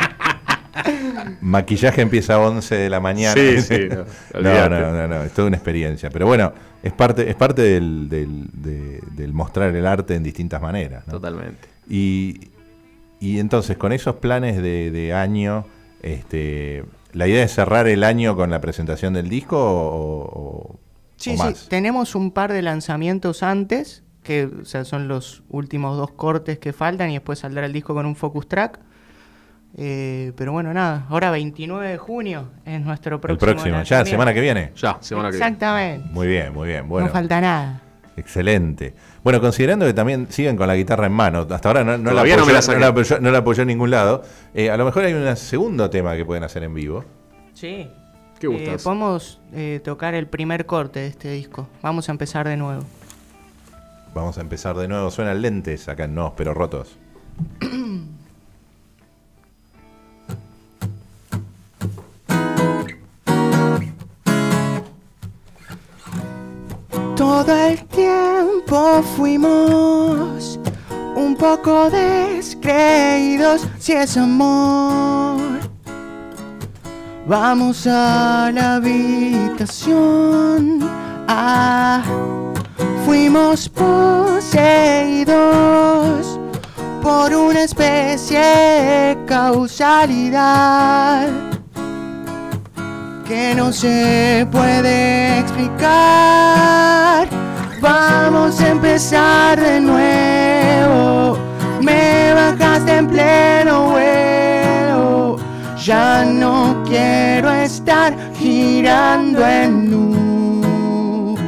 Maquillaje 1.41 2.03
empieza 2.03 2.35
a 2.35 2.39
11 2.39 2.75
de 2.75 2.91
la 2.91 3.01
mañana. 3.01 3.35
Sí, 3.35 3.61
sí, 3.63 3.89
no, 3.89 3.97
no, 4.41 4.69
no, 4.69 4.93
no, 4.93 5.09
no, 5.09 5.23
es 5.23 5.33
toda 5.33 5.49
una 5.49 5.57
experiencia. 5.57 6.11
Pero 6.11 6.27
bueno, 6.27 6.53
es 6.83 6.93
parte, 6.93 7.29
es 7.29 7.35
parte 7.35 7.63
del, 7.63 8.09
del- 8.09 8.47
de- 8.53 9.01
del 9.13 9.33
mostrar 9.33 9.75
el 9.75 9.87
arte 9.87 10.15
en 10.15 10.23
distintas 10.23 10.61
maneras. 10.61 11.05
¿no? 11.07 11.15
Totalmente. 11.15 11.69
Y, 11.89 12.49
y 13.21 13.39
entonces, 13.39 13.77
con 13.77 13.93
esos 13.93 14.17
planes 14.17 14.57
de, 14.63 14.91
de 14.91 15.15
año, 15.15 15.67
este, 16.15 16.85
¿la 17.13 17.27
idea 17.29 17.45
es 17.45 17.53
cerrar 17.55 17.87
el 17.89 18.05
año 18.05 18.37
con 18.37 18.51
la 18.51 18.61
presentación 18.61 19.13
del 19.15 19.29
disco 19.29 19.57
o, 19.59 20.23
o- 20.25 20.79
Sí, 21.17 21.31
o 21.31 21.33
sí, 21.35 21.39
más? 21.39 21.69
tenemos 21.69 22.15
un 22.15 22.31
par 22.31 22.53
de 22.53 22.61
lanzamientos 22.63 23.43
antes, 23.43 24.03
que 24.23 24.45
o 24.47 24.65
sea, 24.65 24.85
son 24.85 25.09
los 25.09 25.43
últimos 25.49 25.97
dos 25.97 26.11
cortes 26.13 26.59
que 26.59 26.73
faltan 26.73 27.11
y 27.11 27.15
después 27.15 27.39
saldrá 27.39 27.65
el 27.67 27.73
disco 27.73 27.95
con 27.95 28.05
un 28.07 28.17
focus 28.17 28.49
track. 28.49 28.79
Eh, 29.79 30.33
pero 30.37 30.53
bueno, 30.53 30.73
nada, 30.73 31.07
ahora 31.11 31.31
29 31.31 31.89
de 31.89 31.99
junio 31.99 32.51
es 32.65 32.81
nuestro 32.81 33.17
el 33.17 33.21
próximo 33.21 33.53
próximo, 33.53 33.83
ya, 33.83 34.05
semana 34.07 34.33
que 34.33 34.41
viene. 34.41 34.73
Ya, 34.77 34.97
semana 35.01 35.29
que 35.31 35.37
viene. 35.37 35.47
Exactamente. 35.53 36.09
Muy 36.13 36.27
bien, 36.27 36.53
muy 36.53 36.69
bien. 36.69 36.89
Bueno, 36.89 37.09
No 37.09 37.13
falta 37.13 37.41
nada. 37.41 37.83
Excelente. 38.17 38.95
Bueno, 39.23 39.41
considerando 39.41 39.85
que 39.87 39.93
también 39.93 40.27
siguen 40.31 40.57
con 40.57 40.67
la 40.67 40.75
guitarra 40.77 41.07
en 41.07 41.13
mano, 41.13 41.47
hasta 41.51 41.69
ahora 41.69 41.85
no, 41.85 41.99
no 41.99 42.13
la, 42.13 42.21
apoyó, 42.23 42.37
no 42.39 42.47
me 42.47 42.53
la 42.53 42.59
no 42.59 42.63
saqué. 42.63 42.81
la 42.81 42.89
apoyó- 42.89 43.21
no 43.21 43.31
la 43.31 43.39
apoyó 43.39 43.63
en 43.63 43.69
ningún 43.69 43.91
lado, 43.91 44.23
eh, 44.55 44.71
a 44.71 44.77
lo 44.77 44.85
mejor 44.87 45.05
hay 45.05 45.13
un 45.15 45.37
segundo 45.37 45.91
tema 45.91 46.17
que 46.17 46.25
pueden 46.25 46.43
hacer 46.45 46.63
en 46.63 46.73
vivo. 46.75 47.05
Sí. 47.55 47.89
¿Qué 48.41 48.47
Eh, 48.47 48.51
gustas? 48.51 48.83
podemos 48.83 49.41
eh, 49.55 49.81
tocar 49.85 50.15
el 50.15 50.27
primer 50.27 50.67
corte 50.67 51.01
de 51.01 51.07
este 51.09 51.31
disco. 51.31 51.69
Vamos 51.83 52.09
a 52.09 52.13
empezar 52.13 52.47
de 52.49 52.57
nuevo. 52.57 52.83
Vamos 54.15 54.39
a 54.39 54.41
empezar 54.41 54.77
de 54.77 54.89
nuevo. 54.89 55.11
Suenan 55.11 55.43
lentes 55.43 55.89
acá 55.89 56.05
en 56.05 56.15
No, 56.15 56.35
pero 56.37 56.55
rotos. 56.55 56.97
Todo 67.29 67.53
el 67.53 67.85
tiempo 67.87 69.03
fuimos 69.17 70.61
un 71.17 71.35
poco 71.37 71.91
descreídos 71.91 73.67
si 73.81 73.95
es 73.95 74.17
amor. 74.17 75.59
Vamos 77.27 77.85
a 77.89 78.53
la 78.55 78.77
habitación. 78.77 80.09
Ah, 81.27 82.05
fuimos 83.05 83.69
poseídos 83.71 85.35
por 87.03 87.35
una 87.35 87.65
especie 87.65 88.39
de 88.39 89.19
causalidad 89.27 90.67
que 93.27 93.55
no 93.55 93.73
se 93.73 94.47
puede 94.51 95.41
explicar. 95.41 97.29
Vamos 97.81 98.61
a 98.61 98.69
empezar 98.69 99.59
de 99.61 99.81
nuevo. 99.81 101.39
Me 101.81 102.33
bajaste 102.35 102.99
en 102.99 103.09
pleno 103.09 103.91
vuelo. 103.91 105.37
Ya 105.77 106.25
no 106.25 106.83
quiero 106.87 107.51
estar 107.51 108.15
girando 108.35 109.45
en 109.47 109.91
loop. 109.91 111.39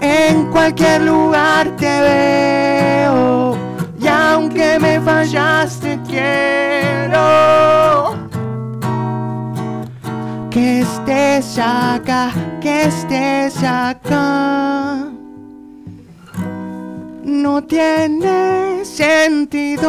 En 0.00 0.46
cualquier 0.50 1.02
lugar 1.02 1.68
te 1.76 2.00
veo. 2.00 3.56
Y 4.00 4.06
aunque 4.06 4.78
me 4.80 5.00
fallaste, 5.00 5.98
quiero 6.06 7.72
que 10.52 10.80
estés 10.80 11.58
acá, 11.58 12.30
que 12.60 12.84
estés 12.84 13.62
acá. 13.62 15.08
No 17.24 17.64
tiene 17.64 18.84
sentido, 18.84 19.88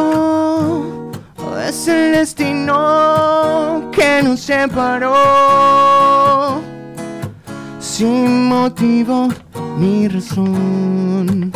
es 1.68 1.88
el 1.88 2.12
destino 2.12 3.90
que 3.92 4.22
nos 4.22 4.40
separó. 4.40 5.12
Sin 7.78 8.46
motivo 8.48 9.28
ni 9.78 10.08
razón. 10.08 11.52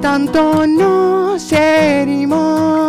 Tanto 0.00 0.66
nos 0.66 1.52
herimos, 1.52 2.85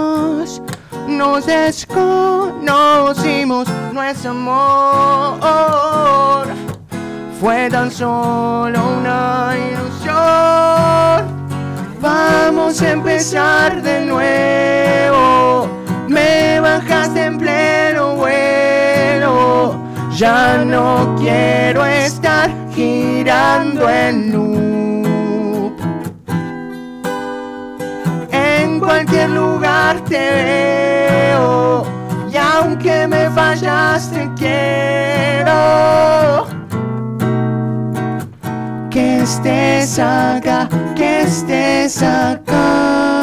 nos 1.17 1.45
desconocimos, 1.45 3.67
no 3.93 4.03
es 4.03 4.25
amor. 4.25 5.37
Fue 7.39 7.69
tan 7.69 7.91
solo 7.91 8.79
una 8.99 9.53
ilusión. 9.57 10.17
Vamos 11.99 12.81
a 12.81 12.91
empezar 12.91 13.81
de 13.81 14.05
nuevo. 14.05 15.67
Me 16.07 16.59
bajaste 16.59 17.25
en 17.25 17.37
pleno 17.37 18.15
vuelo. 18.15 19.75
Ya 20.15 20.63
no 20.63 21.15
quiero 21.19 21.85
estar 21.85 22.49
girando 22.73 23.89
en 23.89 24.31
loop. 24.31 24.66
Cualquier 29.07 29.29
lugar 29.29 30.01
te 30.01 30.19
veo. 30.19 31.85
Y 32.31 32.37
aunque 32.37 33.07
me 33.07 33.29
fallaste, 33.29 34.29
quiero 34.35 35.53
que 38.89 39.21
estés 39.21 39.99
acá, 39.99 40.67
que 40.95 41.21
estés 41.21 42.03
acá. 42.03 43.16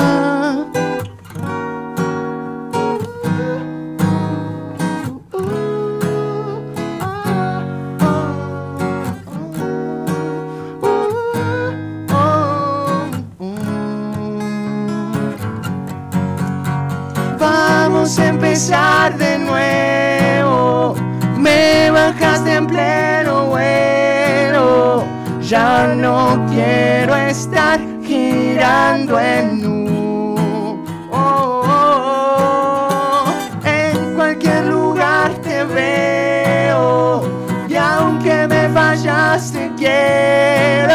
Empezar 18.04 19.16
de 19.16 19.38
nuevo. 19.38 20.94
Me 21.38 21.90
bajaste 21.90 22.52
en 22.52 22.66
pleno 22.66 23.46
vuelo. 23.46 25.06
Ya 25.40 25.86
no 25.86 26.38
quiero 26.50 27.16
estar 27.16 27.80
girando 28.02 29.18
en 29.18 29.62
nu. 29.62 30.84
Oh. 31.12 31.64
En 33.64 34.14
cualquier 34.14 34.66
lugar 34.66 35.32
te 35.42 35.64
veo. 35.64 37.22
Y 37.70 37.74
aunque 37.74 38.46
me 38.46 38.68
fallaste, 38.68 39.72
quiero 39.78 40.94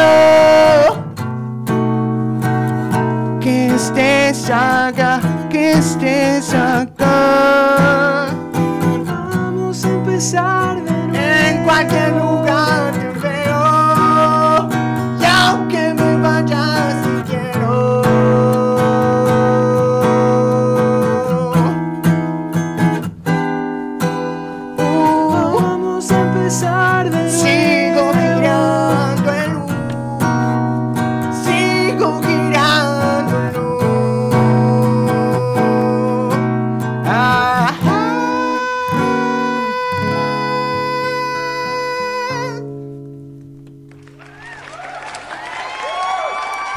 que 3.40 3.74
estés 3.74 4.48
acá, 4.48 5.20
que 5.50 5.72
estés 5.72 6.54
acá. 6.54 6.89
Vamos 9.04 9.84
a 9.84 9.88
empezar 9.88 10.59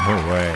Muy 0.06 0.22
bueno. 0.30 0.54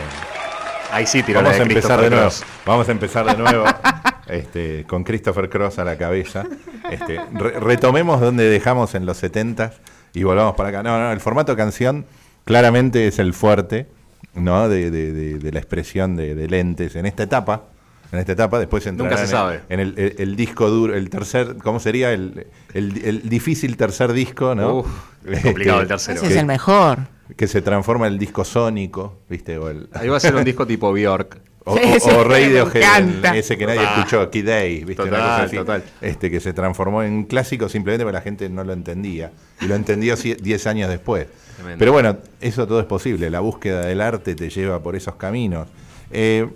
Ahí 0.91 1.05
sí 1.05 1.21
tiró 1.23 1.39
Vamos 1.41 1.57
la 1.57 1.63
a 1.63 1.67
empezar 1.67 2.01
de 2.01 2.09
nuevo. 2.09 2.23
Cross. 2.25 2.43
Vamos 2.65 2.87
a 2.89 2.91
empezar 2.91 3.25
de 3.25 3.37
nuevo. 3.37 3.65
este, 4.27 4.85
con 4.85 5.03
Christopher 5.03 5.49
Cross 5.49 5.79
a 5.79 5.83
la 5.85 5.97
cabeza. 5.97 6.45
Este, 6.89 7.19
re- 7.33 7.59
retomemos 7.59 8.19
donde 8.21 8.49
dejamos 8.49 8.95
en 8.95 9.05
los 9.05 9.17
70 9.17 9.73
y 10.13 10.23
volvamos 10.23 10.55
para 10.55 10.69
acá. 10.69 10.83
No, 10.83 10.97
no, 10.99 11.11
el 11.11 11.19
formato 11.19 11.55
canción 11.55 12.05
claramente 12.45 13.07
es 13.07 13.19
el 13.19 13.33
fuerte 13.33 13.87
¿no? 14.33 14.67
de, 14.67 14.89
de- 14.89 15.11
de- 15.13 15.37
de 15.39 15.51
la 15.51 15.59
expresión 15.59 16.15
de, 16.15 16.33
de 16.33 16.47
lentes 16.47 16.95
en 16.95 17.05
esta 17.05 17.23
etapa. 17.23 17.65
En 18.11 18.19
esta 18.19 18.31
etapa, 18.31 18.57
después 18.59 18.85
entrará 18.87 19.17
se 19.17 19.23
en, 19.23 19.29
sabe. 19.29 19.59
en 19.69 19.79
el, 19.79 19.93
el- 19.97 20.15
el 20.17 20.35
disco 20.35 20.69
duro, 20.69 20.95
el 20.95 21.09
tercer, 21.09 21.57
¿cómo 21.63 21.79
sería? 21.79 22.11
El, 22.11 22.47
el- 22.73 23.01
el 23.05 23.29
difícil 23.29 23.77
tercer 23.77 24.13
disco, 24.13 24.55
¿no? 24.55 24.77
Uf, 24.79 24.87
es 25.27 25.41
complicado 25.43 25.81
el 25.81 25.87
tercero. 25.87 26.17
Ese 26.17 26.27
es 26.33 26.35
el 26.37 26.45
mejor. 26.47 26.99
Que 27.37 27.47
se 27.47 27.61
transforma 27.61 28.07
en 28.07 28.13
el 28.13 28.19
disco 28.19 28.43
sónico, 28.43 29.19
¿viste? 29.29 29.57
O 29.59 29.69
el, 29.69 29.87
Ahí 29.93 30.07
va 30.07 30.17
a 30.17 30.19
ser 30.19 30.33
un 30.35 30.43
disco 30.45 30.65
tipo 30.65 30.91
Bjork. 30.91 31.37
o, 31.65 31.73
o- 31.73 31.75
o 31.75 32.17
me 32.17 32.23
Radiohead, 32.23 33.35
ese 33.35 33.55
que 33.57 33.67
nadie 33.67 33.81
Ah. 33.81 33.95
escuchó, 33.97 34.27
Kid 34.31 34.45
Day, 34.47 34.83
¿viste? 34.85 35.03
Una 35.03 35.11
Total, 35.11 35.29
cosa 35.33 35.43
así, 35.43 35.55
total. 35.57 35.83
Este, 36.01 36.31
que 36.31 36.39
se 36.39 36.53
transformó 36.53 37.03
en 37.03 37.25
clásico 37.25 37.69
simplemente 37.69 38.05
porque 38.05 38.13
la 38.17 38.21
gente 38.21 38.49
no 38.49 38.63
lo 38.63 38.73
entendía. 38.73 39.31
Y 39.61 39.65
lo 39.67 39.75
entendió 39.75 40.15
sie- 40.17 40.37
10 40.37 40.65
años 40.65 40.89
después. 40.89 41.27
Tremendo. 41.57 41.77
Pero 41.77 41.91
bueno, 41.91 42.17
eso 42.41 42.65
todo 42.65 42.79
es 42.79 42.87
posible. 42.87 43.29
La 43.29 43.41
búsqueda 43.41 43.81
del 43.85 44.01
arte 44.01 44.33
te 44.33 44.49
lleva 44.49 44.81
por 44.81 44.95
esos 44.95 45.13
caminos. 45.15 45.67
Eh, 46.09 46.47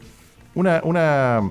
una, 0.55 0.81
una, 0.83 1.41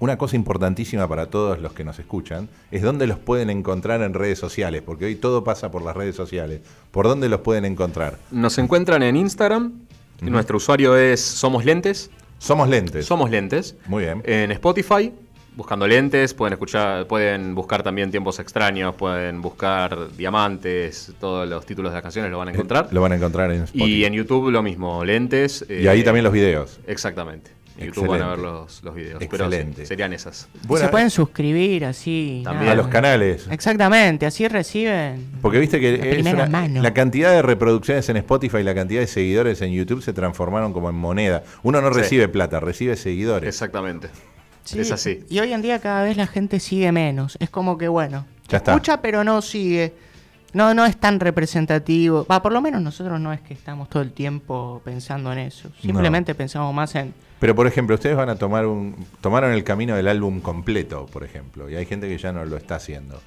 una 0.00 0.18
cosa 0.18 0.36
importantísima 0.36 1.08
para 1.08 1.26
todos 1.26 1.58
los 1.58 1.72
que 1.72 1.84
nos 1.84 1.98
escuchan 1.98 2.48
es 2.70 2.82
dónde 2.82 3.06
los 3.06 3.18
pueden 3.18 3.50
encontrar 3.50 4.02
en 4.02 4.14
redes 4.14 4.38
sociales, 4.38 4.82
porque 4.84 5.06
hoy 5.06 5.16
todo 5.16 5.44
pasa 5.44 5.70
por 5.70 5.82
las 5.82 5.96
redes 5.96 6.16
sociales. 6.16 6.60
¿Por 6.90 7.06
dónde 7.06 7.28
los 7.28 7.40
pueden 7.40 7.64
encontrar? 7.64 8.18
Nos 8.30 8.58
encuentran 8.58 9.02
en 9.02 9.16
Instagram. 9.16 9.72
Nuestro 10.20 10.56
usuario 10.56 10.96
es 10.96 11.20
Somos 11.20 11.64
Lentes. 11.64 12.10
Somos 12.38 12.68
lentes. 12.68 13.06
Somos 13.06 13.30
Lentes. 13.30 13.76
Muy 13.86 14.04
bien. 14.04 14.22
En 14.24 14.52
Spotify, 14.52 15.12
buscando 15.58 15.88
lentes, 15.88 16.34
pueden 16.34 16.52
escuchar, 16.52 17.08
pueden 17.08 17.52
buscar 17.56 17.82
también 17.82 18.12
tiempos 18.12 18.38
extraños, 18.38 18.94
pueden 18.94 19.42
buscar 19.42 20.16
diamantes, 20.16 21.12
todos 21.18 21.48
los 21.48 21.66
títulos 21.66 21.90
de 21.90 21.96
las 21.96 22.02
canciones 22.02 22.30
lo 22.30 22.38
van 22.38 22.48
a 22.48 22.50
encontrar. 22.52 22.88
Lo 22.92 23.00
van 23.00 23.10
a 23.10 23.16
encontrar 23.16 23.50
en 23.50 23.64
Spotify. 23.64 23.92
Y 23.92 24.04
en 24.04 24.12
YouTube 24.12 24.52
lo 24.52 24.62
mismo, 24.62 25.04
lentes. 25.04 25.66
Y 25.68 25.88
ahí 25.88 26.00
eh, 26.00 26.04
también 26.04 26.22
los 26.22 26.32
videos. 26.32 26.78
Exactamente. 26.86 27.50
En 27.78 27.86
YouTube 27.86 28.08
van 28.08 28.22
a 28.22 28.28
ver 28.30 28.38
los, 28.40 28.82
los 28.82 28.94
videos. 28.94 29.22
Excelente. 29.22 29.72
Pero 29.76 29.86
serían 29.86 30.12
esas. 30.12 30.48
Bueno, 30.66 30.84
se 30.86 30.90
pueden 30.90 31.10
suscribir 31.10 31.84
así. 31.84 32.42
También. 32.44 32.64
nada. 32.66 32.72
a 32.72 32.76
los 32.76 32.88
canales. 32.88 33.46
Exactamente, 33.50 34.26
así 34.26 34.46
reciben. 34.48 35.26
Porque 35.40 35.58
viste 35.58 35.78
que 35.80 35.92
De 35.92 36.08
es 36.08 36.14
primera 36.16 36.44
una- 36.44 36.46
mano. 36.48 36.82
la 36.82 36.92
cantidad 36.92 37.30
de 37.32 37.42
reproducciones 37.42 38.08
en 38.08 38.16
Spotify 38.18 38.58
y 38.58 38.62
la 38.64 38.74
cantidad 38.74 39.00
de 39.00 39.06
seguidores 39.06 39.62
en 39.62 39.72
YouTube 39.72 40.02
se 40.02 40.12
transformaron 40.12 40.72
como 40.72 40.90
en 40.90 40.96
moneda. 40.96 41.44
Uno 41.62 41.80
no 41.80 41.92
Sí. 41.92 42.00
recibe 42.00 42.28
plata, 42.28 42.60
recibe 42.60 42.96
seguidores. 42.96 43.48
Exactamente. 43.48 44.08
Sí, 44.64 44.80
Es 44.80 44.90
así. 44.92 45.24
Y 45.30 45.38
hoy 45.38 45.52
en 45.52 45.62
día 45.62 45.78
cada 45.80 46.02
vez 46.04 46.16
la 46.16 46.26
gente 46.26 46.60
sigue 46.60 46.92
menos. 46.92 47.36
Es 47.40 47.48
como 47.48 47.78
que, 47.78 47.88
bueno, 47.88 48.26
Ya 48.48 48.58
está. 48.58 48.72
escucha 48.72 49.00
pero 49.00 49.24
no 49.24 49.40
sigue. 49.40 49.94
No, 50.52 50.72
no 50.74 50.84
es 50.86 50.96
tan 50.96 51.20
representativo. 51.20 52.26
Va, 52.30 52.42
por 52.42 52.52
lo 52.52 52.60
menos 52.60 52.80
nosotros 52.82 53.20
no 53.20 53.32
es 53.32 53.40
que 53.40 53.52
estamos 53.54 53.88
todo 53.88 54.02
el 54.02 54.12
tiempo 54.12 54.80
pensando 54.84 55.32
en 55.32 55.38
eso. 55.40 55.70
Simplemente 55.80 56.34
pensamos 56.34 56.72
más 56.74 56.94
en... 56.94 57.12
Pero 57.40 57.54
por 57.54 57.66
ejemplo, 57.66 57.94
ustedes 57.94 58.16
van 58.16 58.28
a 58.30 58.36
tomar 58.36 58.66
un 58.66 58.96
tomaron 59.20 59.52
el 59.52 59.62
camino 59.64 59.94
del 59.96 60.08
álbum 60.08 60.40
completo, 60.40 61.06
por 61.06 61.22
ejemplo, 61.24 61.70
y 61.70 61.76
hay 61.76 61.86
gente 61.86 62.08
que 62.08 62.18
ya 62.18 62.32
no 62.32 62.44
lo 62.44 62.56
está 62.56 62.76
haciendo. 62.76 63.20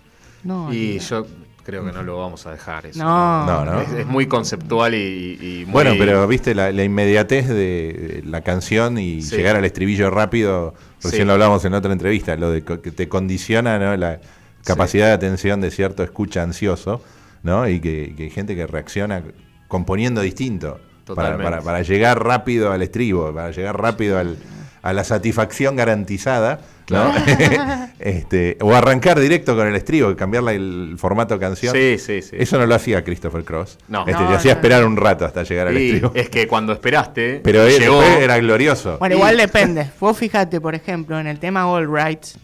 No, 0.44 0.74
Y 0.74 1.00
yo 1.00 1.26
creo 1.64 1.86
que 1.86 1.92
no 1.92 2.02
lo 2.04 2.18
vamos 2.18 2.46
a 2.48 2.52
dejar 2.52 2.88
eso. 2.88 3.00
No. 3.04 3.46
No, 3.46 3.64
no. 3.64 3.80
Es, 3.82 3.90
es 3.92 4.06
muy 4.08 4.26
conceptual 4.26 4.96
y, 4.96 5.38
y 5.40 5.64
muy- 5.66 5.72
Bueno, 5.74 5.94
pero 5.98 6.28
viste 6.28 6.56
la, 6.56 6.72
la 6.72 6.84
inmediatez 6.84 7.48
de 7.48 8.24
la 8.26 8.42
canción 8.42 8.98
y 8.98 9.22
Sí. 9.22 9.36
llegar 9.38 9.56
al 9.56 9.64
estribillo 9.66 10.10
rápido, 10.10 10.74
recién 11.04 11.22
Sí. 11.22 11.28
lo 11.28 11.34
hablamos 11.34 11.64
en 11.66 11.74
otra 11.76 11.94
entrevista, 11.94 12.36
lo 12.36 12.50
de 12.52 12.64
que 12.64 12.92
te 12.92 13.08
condiciona 13.08 13.78
¿no? 13.80 13.96
la 13.96 14.20
capacidad 14.66 15.06
de 15.08 15.14
atención 15.14 15.62
de 15.62 15.70
cierto 15.72 16.04
escucha 16.04 16.42
ansioso, 16.44 17.02
¿no? 17.44 17.68
Y 17.70 17.80
que, 17.80 18.14
que 18.18 18.24
hay 18.24 18.30
gente 18.32 18.56
que 18.56 18.66
reacciona 18.68 19.24
componiendo 19.68 20.22
distinto 20.22 20.80
para, 21.16 21.30
Totalmente. 21.32 21.52
para- 21.52 21.62
para 21.64 21.82
llegar 21.84 22.24
rápido 22.24 22.72
al 22.72 22.82
estribo, 22.82 23.34
para 23.34 23.52
llegar 23.52 23.80
rápido 23.80 24.18
al- 24.18 24.38
a 24.84 24.94
la 24.94 25.04
satisfacción 25.04 25.76
garantizada. 25.76 26.60
¿no? 26.90 27.10
este, 28.00 28.58
o 28.60 28.74
arrancar 28.76 29.18
directo 29.20 29.56
con 29.56 29.66
el 29.68 29.76
estribo, 29.76 30.14
cambiarle 30.16 30.56
el 30.56 30.96
formato 30.98 31.40
canción. 31.40 31.74
Sí, 31.74 31.98
sí, 31.98 32.22
sí. 32.22 32.36
Eso 32.38 32.58
no 32.58 32.66
lo 32.66 32.76
hacía 32.76 33.02
Christopher 33.04 33.44
Cross. 33.46 33.78
No. 33.88 34.00
Este, 34.06 34.12
No, 34.22 34.28
te 34.30 34.36
hacía 34.36 34.54
no. 34.54 34.58
esperar 34.60 34.86
un 34.86 34.98
rato 34.98 35.24
hasta 35.24 35.44
llegar 35.44 35.68
al 35.68 35.78
Y 35.78 35.86
estribo. 35.92 36.12
es 36.16 36.30
que 36.30 36.48
cuando 36.48 36.74
esperaste, 36.74 37.40
Pero 37.44 37.64
él 37.66 37.80
llegó. 37.80 38.02
después 38.02 38.24
era 38.24 38.38
glorioso. 38.40 38.98
Bueno, 38.98 39.16
igual 39.16 39.38
depende. 39.38 39.90
Vos 40.02 40.18
fíjate, 40.18 40.60
por 40.60 40.76
ejemplo, 40.76 41.18
en 41.20 41.28
el 41.28 41.40
tema 41.40 41.66
All 41.72 41.88
Rights, 41.90 42.38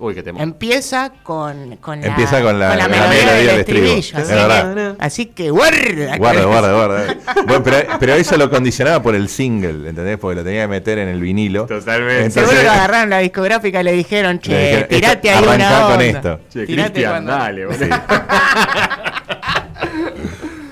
Uy, 0.00 0.14
qué 0.14 0.22
tema. 0.22 0.40
empieza 0.40 1.12
con, 1.24 1.76
con 1.78 2.00
la, 2.00 2.06
Empieza 2.06 2.40
con 2.40 2.56
la- 2.58 2.68
con 2.68 2.78
la 2.78 2.86
la 2.86 2.88
melodía, 2.88 3.24
melodía 3.26 3.50
del 3.52 3.60
estribillo. 3.60 3.98
Es 3.98 4.14
Así 4.14 4.30
que, 4.30 4.94
así 5.00 5.26
que 5.26 5.50
guarda. 5.50 6.16
Guarda, 6.18 6.44
guarda, 6.46 6.72
guarda. 6.72 7.16
Bueno, 7.46 7.62
pero, 7.64 7.76
pero 7.98 8.14
eso 8.14 8.36
lo 8.36 8.48
condicionaba 8.48 9.02
por 9.02 9.16
el 9.16 9.28
single, 9.28 9.88
¿entendés? 9.88 10.16
Porque 10.18 10.36
lo 10.36 10.44
tenía 10.44 10.62
que 10.62 10.68
meter 10.68 10.98
en 10.98 11.08
el 11.08 11.20
vinilo. 11.20 11.66
Totalmente. 11.66 12.30
Seguro 12.30 12.52
Entonces- 12.52 12.64
lo 12.64 12.70
agarraron 12.70 13.10
la 13.10 13.18
discográfica 13.18 13.80
y 13.80 13.84
le 13.84 13.92
dijeron, 13.92 14.36
Le 14.36 14.40
che, 14.40 14.56
dijeron, 14.66 14.88
tirate 14.88 15.28
esto, 15.30 15.50
ahí 15.50 15.56
una 15.56 15.80
con 15.88 16.00
esto. 16.00 16.40
Che, 16.52 16.64
Cristian, 16.66 17.10
cuando- 17.10 17.32
dale, 17.32 17.66
boludo. 17.66 17.86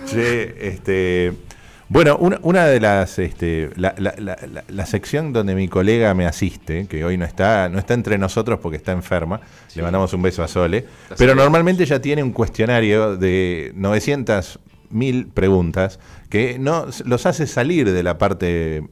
Che, 0.09 0.55
este, 0.69 1.33
bueno, 1.89 2.17
una, 2.19 2.39
una 2.43 2.67
de 2.67 2.81
las, 2.81 3.19
este, 3.19 3.71
la, 3.77 3.95
la- 3.99 4.15
la- 4.19 4.37
la- 4.53 4.65
la 4.67 4.87
sección 4.87 5.33
donde 5.33 5.55
mi 5.55 5.69
colega 5.69 6.15
me 6.15 6.27
asiste, 6.27 6.87
que 6.89 7.05
hoy 7.05 7.17
no 7.17 7.25
está, 7.25 7.69
no 7.69 7.79
está 7.79 7.95
entre 7.95 8.19
nosotros 8.19 8.59
porque 8.61 8.77
está 8.77 8.93
enferma, 8.93 9.41
le 9.75 9.83
mandamos 9.83 10.13
un 10.13 10.23
beso 10.23 10.43
a 10.43 10.49
Sole, 10.49 10.85
pero 11.17 11.35
normalmente 11.37 11.85
ya 11.87 12.01
tiene 12.01 12.23
un 12.23 12.33
cuestionario 12.33 13.17
de 13.17 13.73
900 13.77 14.59
mil 14.91 15.27
preguntas 15.27 15.99
que 16.31 16.59
no 16.61 16.87
los 17.05 17.27
hace 17.27 17.47
salir 17.49 17.91
de 17.93 18.03
la 18.05 18.19
parte 18.19 18.85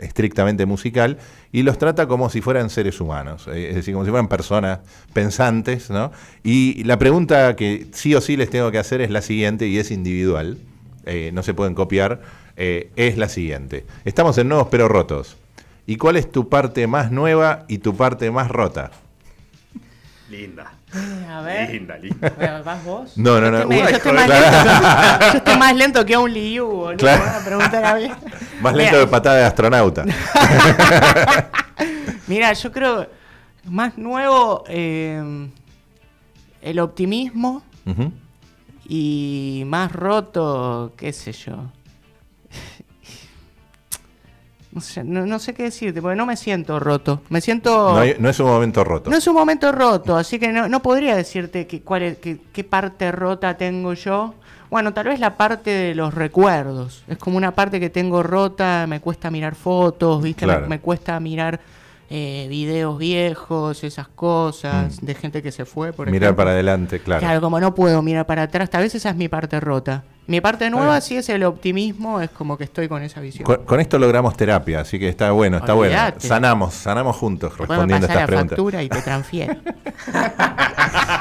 estrictamente 0.00 0.66
musical 0.66 1.18
y 1.52 1.62
los 1.62 1.78
trata 1.78 2.06
como 2.08 2.30
si 2.30 2.40
fueran 2.40 2.68
seres 2.70 3.00
humanos, 3.00 3.48
eh, 3.52 3.68
es 3.70 3.76
decir, 3.76 3.94
como 3.94 4.04
si 4.04 4.10
fueran 4.10 4.28
personas 4.28 4.80
pensantes, 5.12 5.88
¿no? 5.90 6.12
Y 6.44 6.82
la 6.84 6.98
pregunta 6.98 7.54
que 7.56 7.86
sí 7.92 8.14
o 8.14 8.20
sí 8.20 8.36
les 8.36 8.50
tengo 8.50 8.70
que 8.70 8.78
hacer 8.78 9.00
es 9.00 9.10
la 9.10 9.22
siguiente 9.22 9.66
y 9.68 9.78
es 9.78 9.90
individual, 9.90 10.58
eh, 11.06 11.30
no 11.32 11.42
se 11.42 11.54
pueden 11.54 11.74
copiar, 11.74 12.20
eh, 12.56 12.90
es 12.96 13.16
la 13.16 13.28
siguiente. 13.28 13.86
Estamos 14.04 14.36
en 14.38 14.48
Nuevos 14.48 14.68
Pero 14.70 14.88
Rotos. 14.88 15.36
¿Y 15.86 15.96
cuál 15.96 16.16
es 16.16 16.30
tu 16.30 16.48
parte 16.48 16.86
más 16.86 17.10
nueva 17.12 17.64
y 17.68 17.78
tu 17.78 17.96
parte 17.96 18.30
más 18.30 18.50
rota? 18.50 18.90
Linda. 20.28 20.72
A 21.30 21.40
ver. 21.42 21.70
Linda, 21.70 21.96
linda. 21.98 22.62
¿Vas 22.64 22.84
vos? 22.84 23.16
No, 23.16 23.40
no, 23.40 23.46
Yo 23.46 23.50
no. 23.52 23.58
estoy, 23.60 23.76
Uy, 23.76 23.82
yo 23.82 23.88
estoy 23.96 24.12
más 24.12 24.28
lento, 24.28 25.20
yo 25.32 25.38
estoy 25.38 25.56
más 25.56 25.76
lento 25.76 26.06
que 26.06 26.16
un 26.16 26.32
Liu, 26.32 26.66
boludo. 26.66 26.96
Claro. 26.96 27.22
Me 27.24 27.30
van 27.30 27.40
a 27.40 27.44
preguntar 27.44 27.84
a 27.84 27.94
mí. 27.94 28.08
Más 28.60 28.72
Mira, 28.72 28.84
lento 28.84 28.98
de 28.98 29.06
patada 29.06 29.36
de 29.36 29.44
astronauta. 29.44 30.04
Mira, 32.26 32.52
yo 32.52 32.72
creo 32.72 33.08
más 33.64 33.96
nuevo 33.98 34.64
eh, 34.68 35.48
el 36.62 36.78
optimismo 36.80 37.62
Ujú. 37.84 38.12
Y 38.88 39.64
más 39.66 39.92
roto, 39.92 40.92
qué 40.96 41.12
sé 41.12 41.32
yo. 41.32 41.56
No 44.72 44.82
sé, 44.82 45.04
no, 45.04 45.24
no 45.24 45.38
sé 45.38 45.54
qué 45.54 45.62
decirte, 45.62 46.02
porque 46.02 46.16
no 46.16 46.26
me 46.26 46.36
siento 46.36 46.78
roto. 46.78 47.22
Me 47.30 47.40
siento... 47.40 47.94
No, 47.94 47.98
hay- 48.00 48.16
no 48.18 48.28
es 48.28 48.38
un 48.40 48.46
momento 48.46 48.84
roto. 48.84 49.08
No 49.08 49.16
es 49.16 49.26
un 49.26 49.34
momento 49.34 49.72
roto, 49.72 50.18
así 50.18 50.38
que 50.38 50.48
no, 50.52 50.68
no 50.68 50.82
podría 50.82 51.16
decirte 51.16 51.66
que, 51.66 51.80
cuál 51.80 52.02
es, 52.02 52.18
que- 52.18 52.38
qué 52.52 52.62
parte 52.62 53.10
rota 53.10 53.56
tengo 53.56 53.94
yo. 53.94 54.34
Bueno, 54.68 54.92
tal 54.92 55.06
vez 55.06 55.18
la 55.18 55.34
parte 55.38 55.70
de 55.70 55.94
los 55.94 56.12
recuerdos. 56.12 57.04
Es 57.08 57.16
como 57.16 57.38
una 57.38 57.52
parte 57.54 57.80
que 57.80 57.88
tengo 57.88 58.22
rota, 58.22 58.84
me 58.86 59.00
cuesta 59.00 59.30
mirar 59.30 59.54
fotos, 59.54 60.22
¿viste? 60.22 60.46
Me, 60.46 60.78
cuesta 60.80 61.18
mirar 61.20 61.58
eh, 62.10 62.46
videos 62.48 62.98
viejos, 62.98 63.82
esas 63.84 64.08
cosas, 64.08 65.00
de 65.04 65.14
gente 65.14 65.42
que 65.42 65.50
se 65.52 65.64
fue, 65.64 65.92
por 65.92 66.06
Mm. 66.08 66.10
Mirar 66.12 66.26
ejemplo. 66.28 66.36
para 66.44 66.50
adelante, 66.52 67.00
claro. 67.00 67.20
Claro, 67.20 67.40
como 67.40 67.58
no 67.60 67.74
puedo 67.74 68.00
mirar 68.02 68.26
para 68.26 68.42
atrás, 68.42 68.70
tal 68.70 68.82
vez 68.82 68.94
esa 68.94 69.10
es 69.10 69.16
mi 69.16 69.28
parte 69.28 69.58
rota. 69.60 70.04
Mi 70.28 70.40
parte 70.40 70.68
nueva 70.70 71.00
sí 71.00 71.16
es 71.16 71.28
el 71.28 71.44
optimismo, 71.44 72.20
es 72.20 72.30
como 72.30 72.58
que 72.58 72.64
estoy 72.64 72.88
con 72.88 73.00
esa 73.00 73.20
visión. 73.20 73.44
Con, 73.44 73.64
con 73.64 73.78
esto 73.78 73.96
logramos 73.96 74.36
terapia, 74.36 74.80
así 74.80 74.98
que 74.98 75.08
está 75.08 75.30
bueno, 75.30 75.58
está 75.58 75.72
bueno. 75.74 75.96
Sanamos, 76.18 76.74
sanamos 76.74 77.14
juntos 77.16 77.56
respondiendo 77.56 77.94
pasás 77.94 78.10
estas 78.10 78.20
la 78.22 78.26
preguntas. 78.26 78.56
factura 78.56 78.82
y 78.82 78.88
te 78.88 79.02
transfiero. 79.02 79.54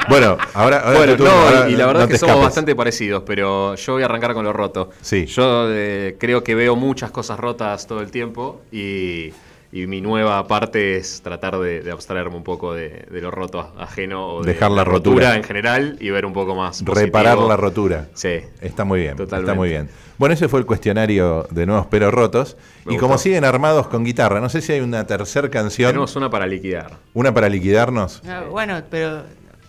Bueno, 0.10 0.38
ahora, 0.54 0.80
ahora 0.82 0.98
Bueno, 0.98 1.12
tu 1.14 1.24
turno, 1.24 1.34
no, 1.34 1.48
ahora 1.48 1.70
y, 1.70 1.76
la 1.76 1.86
verdad 1.88 2.04
es 2.04 2.10
que 2.10 2.18
somos 2.18 2.32
escapes. 2.34 2.46
bastante 2.48 2.76
parecidos, 2.76 3.24
pero 3.26 3.74
yo 3.76 3.94
voy 3.94 4.04
a 4.04 4.06
arrancar 4.06 4.34
con 4.34 4.46
lo 4.46 4.54
roto. 4.54 4.92
Sí. 5.02 5.26
Yo 5.26 5.66
eh, 5.72 6.16
creo 6.20 6.44
que 6.44 6.54
veo 6.54 6.76
muchas 6.76 7.10
cosas 7.12 7.40
rotas 7.40 7.88
todo 7.88 8.02
el 8.02 8.12
tiempo 8.12 8.62
y, 8.72 9.32
y 9.78 9.88
mi 9.88 10.00
nueva 10.00 10.48
parte 10.48 10.96
es 10.96 11.22
tratar 11.22 11.58
de, 11.60 11.82
de 11.82 11.92
abstraerme 11.92 12.38
un 12.38 12.44
poco 12.46 12.74
de, 12.74 13.06
de 13.12 13.20
lo 13.20 13.30
roto 13.30 13.74
ajeno 13.78 14.36
o 14.36 14.42
de 14.42 14.54
Dejar 14.54 14.72
la 14.72 14.86
rotura. 14.86 15.36
en 15.36 15.44
general 15.44 15.98
y 16.00 16.12
ver 16.12 16.26
un 16.26 16.32
poco 16.32 16.56
más 16.56 16.82
Reparar 16.86 17.38
la 17.40 17.58
rotura. 17.58 18.08
Sí. 18.14 18.40
Está 18.62 18.86
muy 18.86 19.02
bien, 19.02 19.18
Totalmente. 19.18 19.52
está 19.52 19.54
muy 19.60 19.68
bien. 19.70 19.90
Bueno, 20.18 20.32
ese 20.34 20.48
fue 20.48 20.62
el 20.62 20.66
cuestionario 20.66 21.46
de 21.52 21.66
Nuevos 21.66 21.88
Pero 21.90 22.10
Rotos. 22.10 22.56
Me 22.86 22.94
y 22.94 22.98
como 22.98 23.18
siguen 23.18 23.44
armados 23.44 23.88
con 23.88 24.06
guitarra, 24.06 24.40
no 24.40 24.48
sé 24.48 24.62
si 24.62 24.72
hay 24.72 24.80
una 24.80 25.06
tercera 25.06 25.50
canción, 25.50 25.90
Tenemos 25.90 26.16
una 26.16 26.30
para 26.30 26.48
liquidar. 26.48 26.92
una 27.14 27.34
para 27.34 27.50
liquidarnos. 27.50 28.22
Ah, 28.26 28.44
bueno, 28.50 28.82
pero 28.90 29.24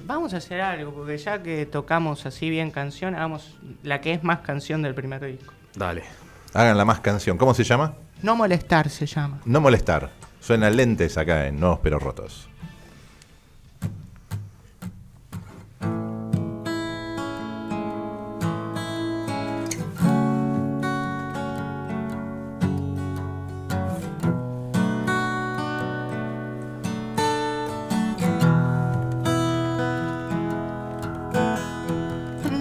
vamos 0.04 0.34
a 0.34 0.36
hacer 0.36 0.60
algo, 0.60 0.92
porque 0.92 1.18
ya 1.18 1.42
que 1.42 1.66
tocamos 1.66 2.26
así 2.26 2.48
bien 2.48 2.70
canción, 2.70 3.16
hagamos 3.16 3.58
la 3.82 4.00
que 4.00 4.12
es 4.12 4.22
más 4.22 4.38
canción 4.38 4.82
del 4.82 4.94
primer 4.94 5.24
disco. 5.26 5.52
Dale. 5.74 6.04
Hagan 6.54 6.76
la 6.76 6.84
más 6.84 7.00
canción. 7.00 7.36
¿Cómo 7.38 7.52
se 7.54 7.64
llama? 7.64 7.94
No 8.22 8.34
molestar 8.34 8.88
se 8.90 9.06
llama. 9.06 9.40
No 9.44 9.60
molestar. 9.60 10.10
Suenan 10.40 10.76
lentes 10.76 11.16
acá 11.18 11.46
en 11.46 11.60
Nuevos 11.60 11.80
Pero 11.82 11.98
Rotos. 11.98 12.48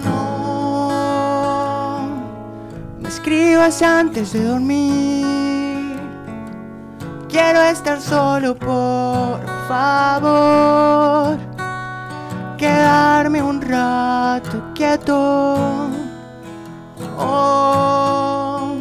No 0.02 2.08
me 3.00 3.08
escribas 3.08 3.82
antes 3.82 4.32
de 4.32 4.44
dormir. 4.44 5.35
Quiero 7.38 7.60
estar 7.64 8.00
solo, 8.00 8.54
por 8.54 9.40
favor. 9.68 11.36
Quedarme 12.56 13.42
un 13.42 13.60
rato 13.60 14.72
quieto. 14.74 15.90
Oh, 17.18 18.72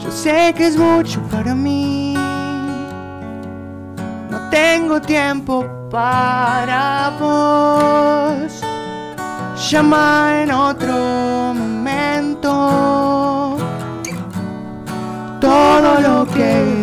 yo 0.00 0.10
sé 0.12 0.54
que 0.56 0.68
es 0.68 0.76
mucho 0.76 1.20
para 1.22 1.52
mí. 1.52 2.14
No 4.30 4.38
tengo 4.48 5.00
tiempo 5.00 5.66
para 5.90 7.10
vos. 7.18 8.62
Llama 9.68 10.42
en 10.42 10.52
otro 10.52 11.54
momento. 11.54 13.56
Todo 15.40 16.00
lo 16.00 16.24
que 16.26 16.75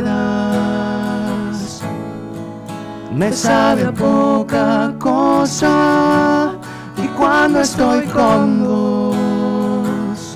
me 3.15 3.31
sabe 3.31 3.91
poca 3.91 4.93
cosa. 4.99 6.53
Y 6.97 7.07
cuando 7.09 7.61
estoy 7.61 8.05
con 8.07 8.63
vos, 8.63 10.35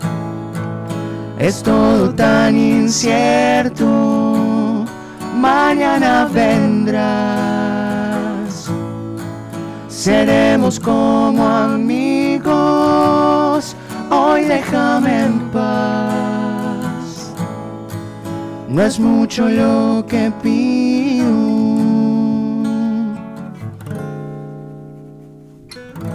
es 1.39 1.63
todo 1.63 2.13
tan 2.13 2.55
incierto. 2.57 3.85
Mañana 5.35 6.27
vendrás. 6.31 7.47
Seremos 9.87 10.79
como 10.79 11.47
amigos, 11.47 12.55
hoy 14.09 14.45
déjame 14.45 15.25
en 15.25 15.39
paz. 15.51 17.33
No 18.69 18.83
es 18.83 18.99
mucho 18.99 19.49
lo 19.49 20.05
que 20.07 20.31
pido. 20.41 20.86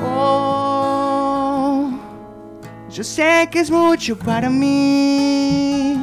Oh, 0.05 1.91
yo 2.91 3.05
sé 3.05 3.49
que 3.51 3.61
es 3.61 3.71
mucho 3.71 4.19
para 4.19 4.49
mí. 4.49 5.95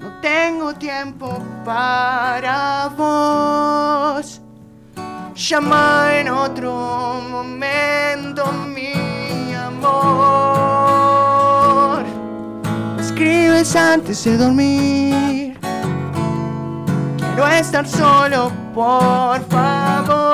No 0.00 0.20
tengo 0.20 0.74
tiempo 0.74 1.42
para 1.64 2.88
vos. 2.96 4.40
Llama 5.34 6.08
en 6.14 6.28
otro 6.30 7.20
momento, 7.30 8.44
mi 8.74 9.54
amor. 9.54 9.98
Escribes 12.98 13.76
antes 13.76 14.24
de 14.24 14.36
dormir. 14.36 15.58
Quiero 17.18 17.46
estar 17.46 17.86
solo, 17.86 18.50
por 18.74 19.40
favor. 19.48 20.27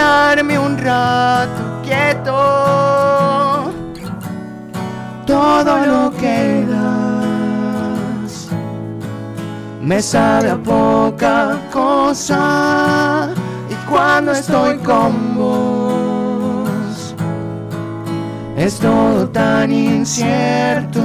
Quedarme 0.00 0.56
un 0.58 0.78
rato 0.78 1.82
quieto. 1.82 2.32
Todo 5.26 5.72
lo 5.84 6.10
que 6.16 6.64
das 6.66 8.32
me 9.82 10.00
sabe 10.00 10.48
a 10.52 10.56
poca 10.56 11.58
cosa 11.70 13.28
y 13.68 13.74
cuando 13.90 14.32
estoy 14.32 14.78
con 14.78 15.36
vos 15.36 17.14
es 18.56 18.78
todo 18.78 19.28
tan 19.28 19.70
incierto. 19.70 21.02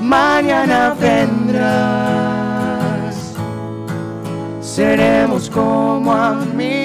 Mañana 0.00 0.94
vendrás, 1.00 1.96
seremos 4.60 5.50
como 5.50 6.12
amigos. 6.12 6.79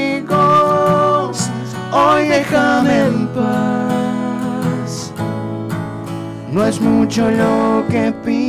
Hoy 1.91 2.28
déjame 2.28 3.06
en 3.06 3.28
paz. 3.28 5.12
No 6.52 6.65
es 6.65 6.80
mucho 6.80 7.30
lo 7.30 7.86
que 7.89 8.13
pido. 8.24 8.44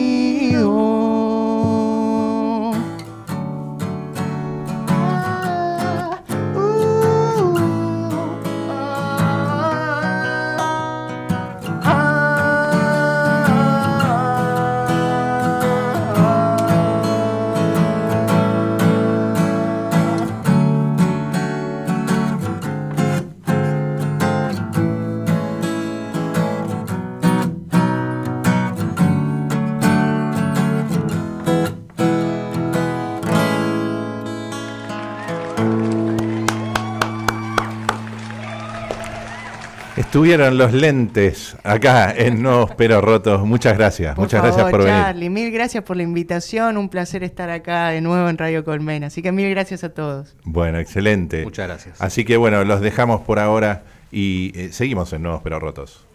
Estuvieron 40.17 40.57
los 40.57 40.73
lentes 40.73 41.59
acá 41.63 42.11
en 42.11 42.43
Nuevos 42.43 42.71
Pero 42.75 43.03
Rotos. 43.03 43.47
Muchas 43.47 43.77
gracias. 43.77 44.15
Por 44.15 44.25
Muchas 44.25 44.41
favor, 44.41 44.57
gracias 44.57 44.71
por 44.71 44.81
venir. 44.83 45.03
Charlie, 45.03 45.29
mil 45.29 45.51
gracias 45.51 45.85
por 45.85 45.95
la 45.95 46.05
invitación. 46.05 46.79
Un 46.79 46.89
placer 46.89 47.23
estar 47.23 47.51
acá 47.51 47.89
de 47.91 48.01
nuevo 48.01 48.27
en 48.31 48.39
Radio 48.39 48.65
Colmena. 48.65 49.09
Así 49.09 49.21
que 49.21 49.31
mil 49.31 49.51
gracias 49.51 49.85
a 49.85 49.91
todos. 49.91 50.35
Bueno, 50.45 50.79
excelente. 50.79 51.45
Muchas 51.45 51.69
gracias. 51.69 52.01
Así 52.01 52.25
que 52.25 52.39
bueno, 52.39 52.65
los 52.65 52.81
dejamos 52.81 53.21
por 53.21 53.39
ahora 53.39 53.83
y 54.11 54.53
eh, 54.55 54.71
seguimos 54.73 55.13
en 55.13 55.21
Nuevos 55.21 55.43
Pero 55.45 55.61
Rotos. 55.61 56.07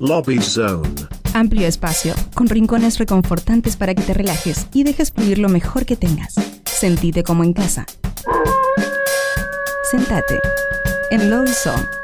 Lobby 0.00 0.38
Zone. 0.42 0.86
Amplio 1.32 1.66
espacio, 1.66 2.12
con 2.34 2.46
rincones 2.46 2.98
reconfortantes 2.98 3.78
para 3.78 3.94
que 3.94 4.02
te 4.02 4.12
relajes 4.12 4.66
y 4.74 4.84
dejes 4.84 5.12
fluir 5.12 5.38
lo 5.38 5.48
mejor 5.48 5.86
que 5.86 5.96
tengas. 5.96 6.34
Sentite 6.66 7.22
como 7.22 7.42
en 7.42 7.54
casa. 7.54 7.86
Sentate 9.90 10.38
en 11.10 11.28
Lobby 11.28 11.52
Zone. 11.52 11.99